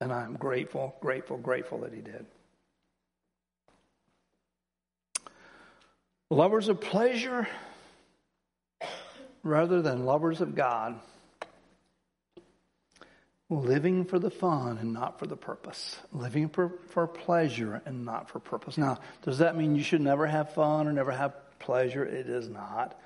And 0.00 0.12
I'm 0.12 0.34
grateful, 0.34 0.94
grateful, 1.00 1.38
grateful 1.38 1.78
that 1.80 1.92
he 1.92 2.00
did. 2.00 2.26
Lovers 6.30 6.68
of 6.68 6.80
pleasure 6.80 7.46
rather 9.42 9.82
than 9.82 10.04
lovers 10.04 10.40
of 10.40 10.54
God. 10.54 10.98
Living 13.50 14.04
for 14.04 14.18
the 14.18 14.30
fun 14.30 14.78
and 14.78 14.92
not 14.92 15.18
for 15.18 15.26
the 15.26 15.36
purpose. 15.36 15.98
Living 16.12 16.48
for, 16.48 16.72
for 16.88 17.06
pleasure 17.06 17.82
and 17.84 18.04
not 18.04 18.30
for 18.30 18.38
purpose. 18.38 18.78
Now, 18.78 18.98
does 19.22 19.38
that 19.38 19.56
mean 19.56 19.76
you 19.76 19.82
should 19.82 20.00
never 20.00 20.26
have 20.26 20.54
fun 20.54 20.88
or 20.88 20.92
never 20.92 21.12
have 21.12 21.34
pleasure? 21.58 22.04
It 22.04 22.26
is 22.26 22.48
not. 22.48 22.98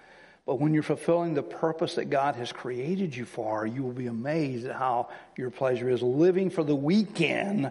But 0.47 0.61
when 0.61 0.73
you're 0.73 0.83
fulfilling 0.83 1.35
the 1.35 1.43
purpose 1.43 1.97
that 1.97 2.07
God 2.07 2.37
has 2.37 2.53
created 2.53 3.15
you 3.15 3.27
for, 3.27 3.67
you 3.67 3.83
will 3.83 3.93
be 3.93 4.07
amazed 4.07 4.67
at 4.67 4.77
how 4.77 5.11
your 5.37 5.51
pleasure 5.51 5.91
is 5.91 6.01
living 6.01 6.49
for 6.49 6.65
the 6.65 6.75
weekend 6.75 7.71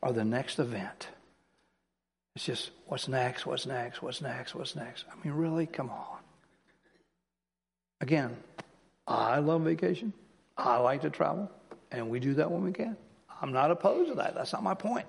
or 0.00 0.12
the 0.12 0.24
next 0.24 0.58
event. 0.58 1.08
It's 2.34 2.44
just, 2.44 2.70
what's 2.86 3.06
next? 3.06 3.46
What's 3.46 3.64
next? 3.64 4.02
What's 4.02 4.20
next? 4.20 4.54
What's 4.54 4.74
next? 4.74 5.04
I 5.10 5.24
mean, 5.24 5.36
really? 5.36 5.66
Come 5.66 5.90
on. 5.90 6.18
Again, 8.00 8.36
I 9.06 9.38
love 9.38 9.62
vacation. 9.62 10.12
I 10.56 10.78
like 10.78 11.02
to 11.02 11.10
travel, 11.10 11.50
and 11.92 12.10
we 12.10 12.20
do 12.20 12.34
that 12.34 12.50
when 12.50 12.64
we 12.64 12.72
can. 12.72 12.96
I'm 13.40 13.52
not 13.52 13.70
opposed 13.70 14.10
to 14.10 14.16
that. 14.16 14.34
That's 14.34 14.52
not 14.52 14.62
my 14.62 14.74
point. 14.74 15.06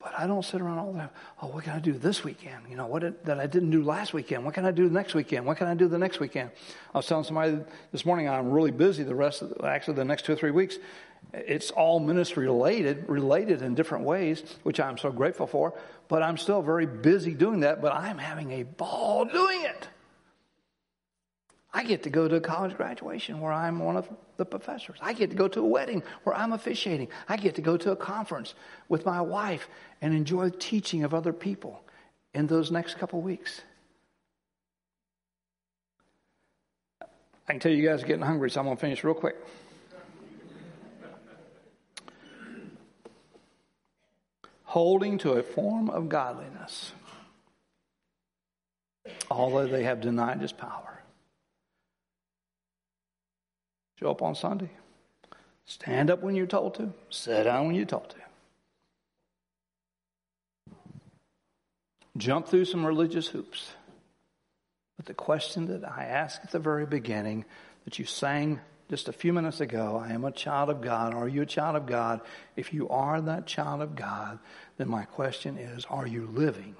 But 0.00 0.14
I 0.18 0.26
don't 0.26 0.44
sit 0.44 0.62
around 0.62 0.78
all 0.78 0.92
the 0.92 0.98
time. 0.98 1.10
Oh, 1.42 1.48
what 1.48 1.64
can 1.64 1.74
I 1.74 1.78
do 1.78 1.92
this 1.92 2.24
weekend? 2.24 2.64
You 2.70 2.76
know, 2.76 2.86
what 2.86 3.02
did, 3.02 3.24
that 3.26 3.38
I 3.38 3.46
didn't 3.46 3.70
do 3.70 3.82
last 3.82 4.14
weekend? 4.14 4.44
What 4.44 4.54
can 4.54 4.64
I 4.64 4.70
do 4.70 4.88
next 4.88 5.14
weekend? 5.14 5.44
What 5.44 5.58
can 5.58 5.66
I 5.66 5.74
do 5.74 5.88
the 5.88 5.98
next 5.98 6.20
weekend? 6.20 6.50
I 6.94 6.98
was 6.98 7.06
telling 7.06 7.24
somebody 7.24 7.58
this 7.92 8.06
morning 8.06 8.26
I'm 8.26 8.50
really 8.50 8.70
busy 8.70 9.02
the 9.02 9.14
rest 9.14 9.42
of 9.42 9.50
the, 9.50 9.66
actually 9.66 9.94
the 9.94 10.04
next 10.06 10.24
two 10.24 10.32
or 10.32 10.36
three 10.36 10.52
weeks. 10.52 10.78
It's 11.32 11.70
all 11.70 12.00
ministry 12.00 12.46
related, 12.46 13.08
related 13.08 13.62
in 13.62 13.74
different 13.74 14.04
ways, 14.04 14.42
which 14.62 14.80
I'm 14.80 14.98
so 14.98 15.10
grateful 15.10 15.46
for. 15.46 15.74
But 16.08 16.22
I'm 16.22 16.36
still 16.36 16.62
very 16.62 16.86
busy 16.86 17.34
doing 17.34 17.60
that. 17.60 17.80
But 17.80 17.94
I'm 17.94 18.18
having 18.18 18.50
a 18.52 18.64
ball 18.64 19.24
doing 19.24 19.62
it. 19.62 19.88
I 21.72 21.84
get 21.84 22.02
to 22.02 22.10
go 22.10 22.26
to 22.26 22.34
a 22.36 22.40
college 22.40 22.76
graduation 22.76 23.40
where 23.40 23.52
I'm 23.52 23.78
one 23.78 23.96
of 23.96 24.08
the 24.36 24.44
professors. 24.44 24.98
I 25.00 25.12
get 25.12 25.30
to 25.30 25.36
go 25.36 25.46
to 25.46 25.60
a 25.60 25.66
wedding 25.66 26.02
where 26.24 26.34
I'm 26.34 26.52
officiating. 26.52 27.08
I 27.28 27.36
get 27.36 27.54
to 27.56 27.62
go 27.62 27.76
to 27.76 27.92
a 27.92 27.96
conference 27.96 28.54
with 28.88 29.06
my 29.06 29.20
wife 29.20 29.68
and 30.02 30.12
enjoy 30.12 30.50
teaching 30.50 31.04
of 31.04 31.14
other 31.14 31.32
people 31.32 31.84
in 32.34 32.48
those 32.48 32.72
next 32.72 32.98
couple 32.98 33.20
weeks. 33.20 33.62
I 37.46 37.52
can 37.52 37.60
tell 37.60 37.72
you 37.72 37.88
guys 37.88 38.02
are 38.02 38.06
getting 38.06 38.24
hungry, 38.24 38.50
so 38.50 38.60
I'm 38.60 38.66
going 38.66 38.76
to 38.76 38.80
finish 38.80 39.04
real 39.04 39.14
quick. 39.14 39.36
Holding 44.70 45.18
to 45.18 45.32
a 45.32 45.42
form 45.42 45.90
of 45.90 46.08
godliness, 46.08 46.92
although 49.28 49.66
they 49.66 49.82
have 49.82 50.00
denied 50.00 50.40
his 50.40 50.52
power. 50.52 51.02
Show 53.98 54.12
up 54.12 54.22
on 54.22 54.36
Sunday. 54.36 54.70
Stand 55.66 56.08
up 56.08 56.22
when 56.22 56.36
you're 56.36 56.46
told 56.46 56.74
to. 56.74 56.92
Sit 57.10 57.42
down 57.42 57.66
when 57.66 57.74
you're 57.74 57.84
told 57.84 58.10
to. 58.10 58.16
Jump 62.16 62.46
through 62.46 62.66
some 62.66 62.86
religious 62.86 63.26
hoops. 63.26 63.72
But 64.96 65.06
the 65.06 65.14
question 65.14 65.66
that 65.66 65.82
I 65.84 66.04
asked 66.04 66.44
at 66.44 66.52
the 66.52 66.60
very 66.60 66.86
beginning, 66.86 67.44
that 67.86 67.98
you 67.98 68.04
sang 68.04 68.60
just 68.90 69.08
a 69.08 69.12
few 69.12 69.32
minutes 69.32 69.60
ago, 69.60 70.02
I 70.04 70.12
am 70.12 70.24
a 70.24 70.32
child 70.32 70.68
of 70.68 70.80
God. 70.80 71.14
Are 71.14 71.28
you 71.28 71.42
a 71.42 71.46
child 71.46 71.76
of 71.76 71.86
God? 71.86 72.20
If 72.56 72.74
you 72.74 72.88
are 72.88 73.20
that 73.20 73.46
child 73.46 73.82
of 73.82 73.94
God, 73.94 74.40
then 74.78 74.88
my 74.88 75.04
question 75.04 75.58
is, 75.58 75.86
are 75.88 76.08
you 76.08 76.26
living 76.26 76.74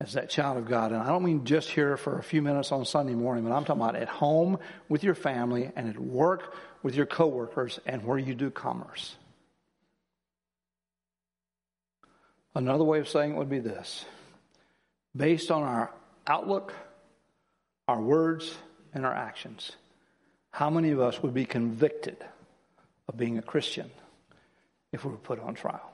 as 0.00 0.14
that 0.14 0.30
child 0.30 0.56
of 0.56 0.66
God? 0.66 0.90
And 0.90 1.02
I 1.02 1.08
don't 1.08 1.22
mean 1.22 1.44
just 1.44 1.68
here 1.68 1.98
for 1.98 2.18
a 2.18 2.22
few 2.22 2.40
minutes 2.40 2.72
on 2.72 2.86
Sunday 2.86 3.14
morning, 3.14 3.44
but 3.44 3.52
I'm 3.52 3.66
talking 3.66 3.82
about 3.82 3.94
at 3.94 4.08
home 4.08 4.58
with 4.88 5.04
your 5.04 5.14
family 5.14 5.70
and 5.76 5.86
at 5.86 5.98
work 5.98 6.56
with 6.82 6.94
your 6.94 7.04
coworkers 7.04 7.78
and 7.84 8.02
where 8.02 8.18
you 8.18 8.34
do 8.34 8.48
commerce. 8.48 9.16
Another 12.54 12.84
way 12.84 13.00
of 13.00 13.08
saying 13.10 13.32
it 13.32 13.36
would 13.36 13.50
be 13.50 13.58
this 13.58 14.06
based 15.14 15.50
on 15.50 15.62
our 15.62 15.92
outlook, 16.26 16.72
our 17.86 18.00
words, 18.00 18.56
and 18.94 19.04
our 19.04 19.14
actions 19.14 19.72
how 20.54 20.70
many 20.70 20.92
of 20.92 21.00
us 21.00 21.20
would 21.20 21.34
be 21.34 21.44
convicted 21.44 22.16
of 23.08 23.16
being 23.16 23.38
a 23.38 23.42
Christian 23.42 23.90
if 24.92 25.04
we 25.04 25.10
were 25.10 25.16
put 25.16 25.40
on 25.40 25.54
trial? 25.54 25.90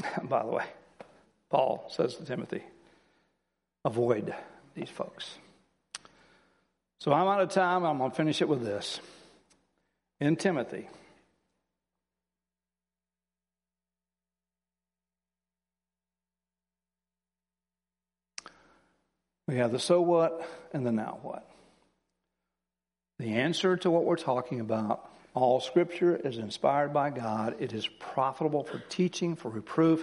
By 0.22 0.44
the 0.44 0.48
way, 0.48 0.64
Paul 1.50 1.84
says 1.90 2.14
to 2.14 2.24
Timothy, 2.24 2.62
avoid 3.84 4.32
these 4.76 4.88
folks. 4.88 5.28
So 7.00 7.12
I'm 7.12 7.26
out 7.26 7.40
of 7.40 7.48
time. 7.48 7.82
I'm 7.82 7.98
going 7.98 8.12
to 8.12 8.16
finish 8.16 8.40
it 8.40 8.48
with 8.48 8.62
this. 8.62 9.00
In 10.20 10.36
Timothy, 10.36 10.88
we 19.48 19.56
have 19.56 19.72
the 19.72 19.80
so 19.80 20.00
what 20.00 20.48
and 20.72 20.86
the 20.86 20.92
now 20.92 21.18
what. 21.22 21.44
The 23.18 23.34
answer 23.34 23.76
to 23.78 23.90
what 23.90 24.04
we're 24.04 24.16
talking 24.16 24.60
about 24.60 25.10
all 25.36 25.60
scripture 25.60 26.16
is 26.16 26.38
inspired 26.38 26.94
by 26.94 27.10
God. 27.10 27.56
It 27.60 27.74
is 27.74 27.86
profitable 27.86 28.64
for 28.64 28.78
teaching, 28.88 29.36
for 29.36 29.50
reproof, 29.50 30.02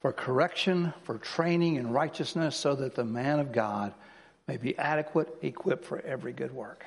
for 0.00 0.12
correction, 0.12 0.94
for 1.02 1.18
training 1.18 1.76
in 1.76 1.90
righteousness, 1.90 2.54
so 2.54 2.76
that 2.76 2.94
the 2.94 3.04
man 3.04 3.40
of 3.40 3.50
God 3.50 3.92
may 4.46 4.56
be 4.56 4.78
adequate, 4.78 5.28
equipped 5.42 5.84
for 5.84 6.00
every 6.00 6.32
good 6.32 6.52
work. 6.52 6.84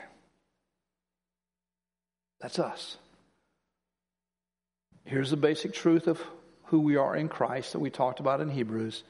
That's 2.40 2.60
us. 2.60 2.98
Here's 5.04 5.32
the 5.32 5.38
basic 5.38 5.74
truth 5.74 6.08
of 6.08 6.22
who 6.66 6.80
we 6.80 6.96
are 6.96 7.16
in 7.16 7.28
Christ 7.28 7.74
that 7.74 7.80
we 7.80 7.90
talked 7.90 8.22
about 8.22 8.40
in 8.40 8.50
Hebrews. 8.50 9.04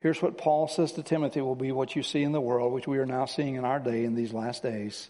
Here's 0.00 0.20
what 0.20 0.36
Paul 0.36 0.68
says 0.68 0.92
to 0.92 1.02
Timothy 1.02 1.40
will 1.40 1.54
be 1.54 1.72
what 1.72 1.96
you 1.96 2.02
see 2.02 2.22
in 2.22 2.32
the 2.32 2.40
world, 2.40 2.72
which 2.72 2.86
we 2.86 2.98
are 2.98 3.06
now 3.06 3.24
seeing 3.24 3.54
in 3.54 3.64
our 3.64 3.78
day 3.78 4.04
in 4.04 4.14
these 4.14 4.34
last 4.34 4.62
days. 4.62 5.08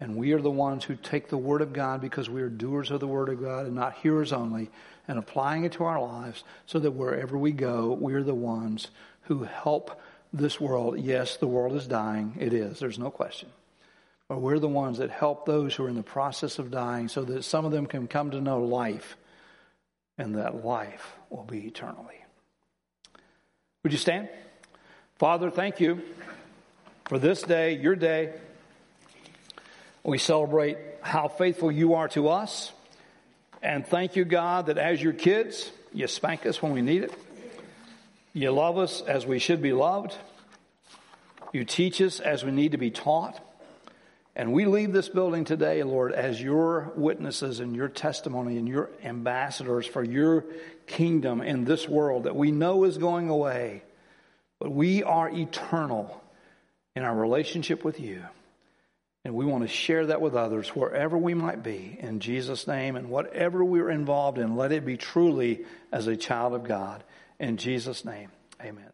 And 0.00 0.16
we 0.16 0.32
are 0.32 0.40
the 0.40 0.50
ones 0.50 0.84
who 0.84 0.94
take 0.94 1.28
the 1.28 1.36
Word 1.36 1.60
of 1.60 1.72
God 1.72 2.00
because 2.00 2.30
we 2.30 2.40
are 2.42 2.48
doers 2.48 2.90
of 2.90 3.00
the 3.00 3.06
Word 3.08 3.28
of 3.28 3.40
God 3.40 3.66
and 3.66 3.74
not 3.74 3.94
hearers 3.94 4.32
only, 4.32 4.70
and 5.08 5.18
applying 5.18 5.64
it 5.64 5.72
to 5.72 5.84
our 5.84 6.00
lives 6.00 6.44
so 6.66 6.78
that 6.78 6.92
wherever 6.92 7.36
we 7.36 7.50
go, 7.50 7.92
we 8.00 8.14
are 8.14 8.22
the 8.22 8.34
ones 8.34 8.88
who 9.22 9.42
help 9.42 10.00
this 10.32 10.60
world. 10.60 11.00
Yes, 11.00 11.36
the 11.36 11.46
world 11.46 11.74
is 11.74 11.86
dying. 11.86 12.36
It 12.38 12.52
is. 12.52 12.78
There's 12.78 12.98
no 12.98 13.10
question. 13.10 13.48
But 14.28 14.40
we're 14.40 14.58
the 14.58 14.68
ones 14.68 14.98
that 14.98 15.10
help 15.10 15.46
those 15.46 15.74
who 15.74 15.84
are 15.84 15.88
in 15.88 15.96
the 15.96 16.02
process 16.02 16.58
of 16.58 16.70
dying 16.70 17.08
so 17.08 17.24
that 17.24 17.44
some 17.44 17.64
of 17.64 17.72
them 17.72 17.86
can 17.86 18.06
come 18.06 18.30
to 18.30 18.40
know 18.40 18.60
life 18.60 19.16
and 20.18 20.36
that 20.36 20.64
life 20.64 21.16
will 21.30 21.44
be 21.44 21.66
eternally. 21.66 22.22
Would 23.82 23.92
you 23.92 23.98
stand? 23.98 24.28
Father, 25.16 25.50
thank 25.50 25.80
you 25.80 26.02
for 27.06 27.18
this 27.18 27.42
day, 27.42 27.76
your 27.76 27.96
day. 27.96 28.34
We 30.04 30.18
celebrate 30.18 30.78
how 31.00 31.28
faithful 31.28 31.70
you 31.70 31.94
are 31.94 32.08
to 32.08 32.28
us. 32.28 32.72
And 33.62 33.86
thank 33.86 34.16
you, 34.16 34.24
God, 34.24 34.66
that 34.66 34.78
as 34.78 35.02
your 35.02 35.12
kids, 35.12 35.70
you 35.92 36.06
spank 36.06 36.46
us 36.46 36.62
when 36.62 36.72
we 36.72 36.82
need 36.82 37.04
it. 37.04 37.12
You 38.32 38.52
love 38.52 38.78
us 38.78 39.00
as 39.02 39.26
we 39.26 39.38
should 39.38 39.60
be 39.60 39.72
loved. 39.72 40.14
You 41.52 41.64
teach 41.64 42.00
us 42.00 42.20
as 42.20 42.44
we 42.44 42.52
need 42.52 42.72
to 42.72 42.78
be 42.78 42.90
taught. 42.90 43.40
And 44.36 44.52
we 44.52 44.66
leave 44.66 44.92
this 44.92 45.08
building 45.08 45.44
today, 45.44 45.82
Lord, 45.82 46.12
as 46.12 46.40
your 46.40 46.92
witnesses 46.94 47.58
and 47.58 47.74
your 47.74 47.88
testimony 47.88 48.56
and 48.56 48.68
your 48.68 48.90
ambassadors 49.02 49.84
for 49.84 50.04
your 50.04 50.44
kingdom 50.86 51.40
in 51.40 51.64
this 51.64 51.88
world 51.88 52.24
that 52.24 52.36
we 52.36 52.52
know 52.52 52.84
is 52.84 52.98
going 52.98 53.28
away. 53.28 53.82
But 54.60 54.70
we 54.70 55.02
are 55.02 55.28
eternal 55.28 56.22
in 56.94 57.02
our 57.02 57.14
relationship 57.14 57.84
with 57.84 57.98
you. 57.98 58.22
And 59.28 59.36
we 59.36 59.44
want 59.44 59.62
to 59.62 59.68
share 59.68 60.06
that 60.06 60.22
with 60.22 60.34
others 60.34 60.70
wherever 60.70 61.18
we 61.18 61.34
might 61.34 61.62
be 61.62 61.98
in 62.00 62.18
Jesus' 62.18 62.66
name 62.66 62.96
and 62.96 63.10
whatever 63.10 63.62
we're 63.62 63.90
involved 63.90 64.38
in, 64.38 64.56
let 64.56 64.72
it 64.72 64.86
be 64.86 64.96
truly 64.96 65.66
as 65.92 66.06
a 66.06 66.16
child 66.16 66.54
of 66.54 66.64
God. 66.64 67.04
In 67.38 67.58
Jesus' 67.58 68.06
name, 68.06 68.30
amen. 68.58 68.90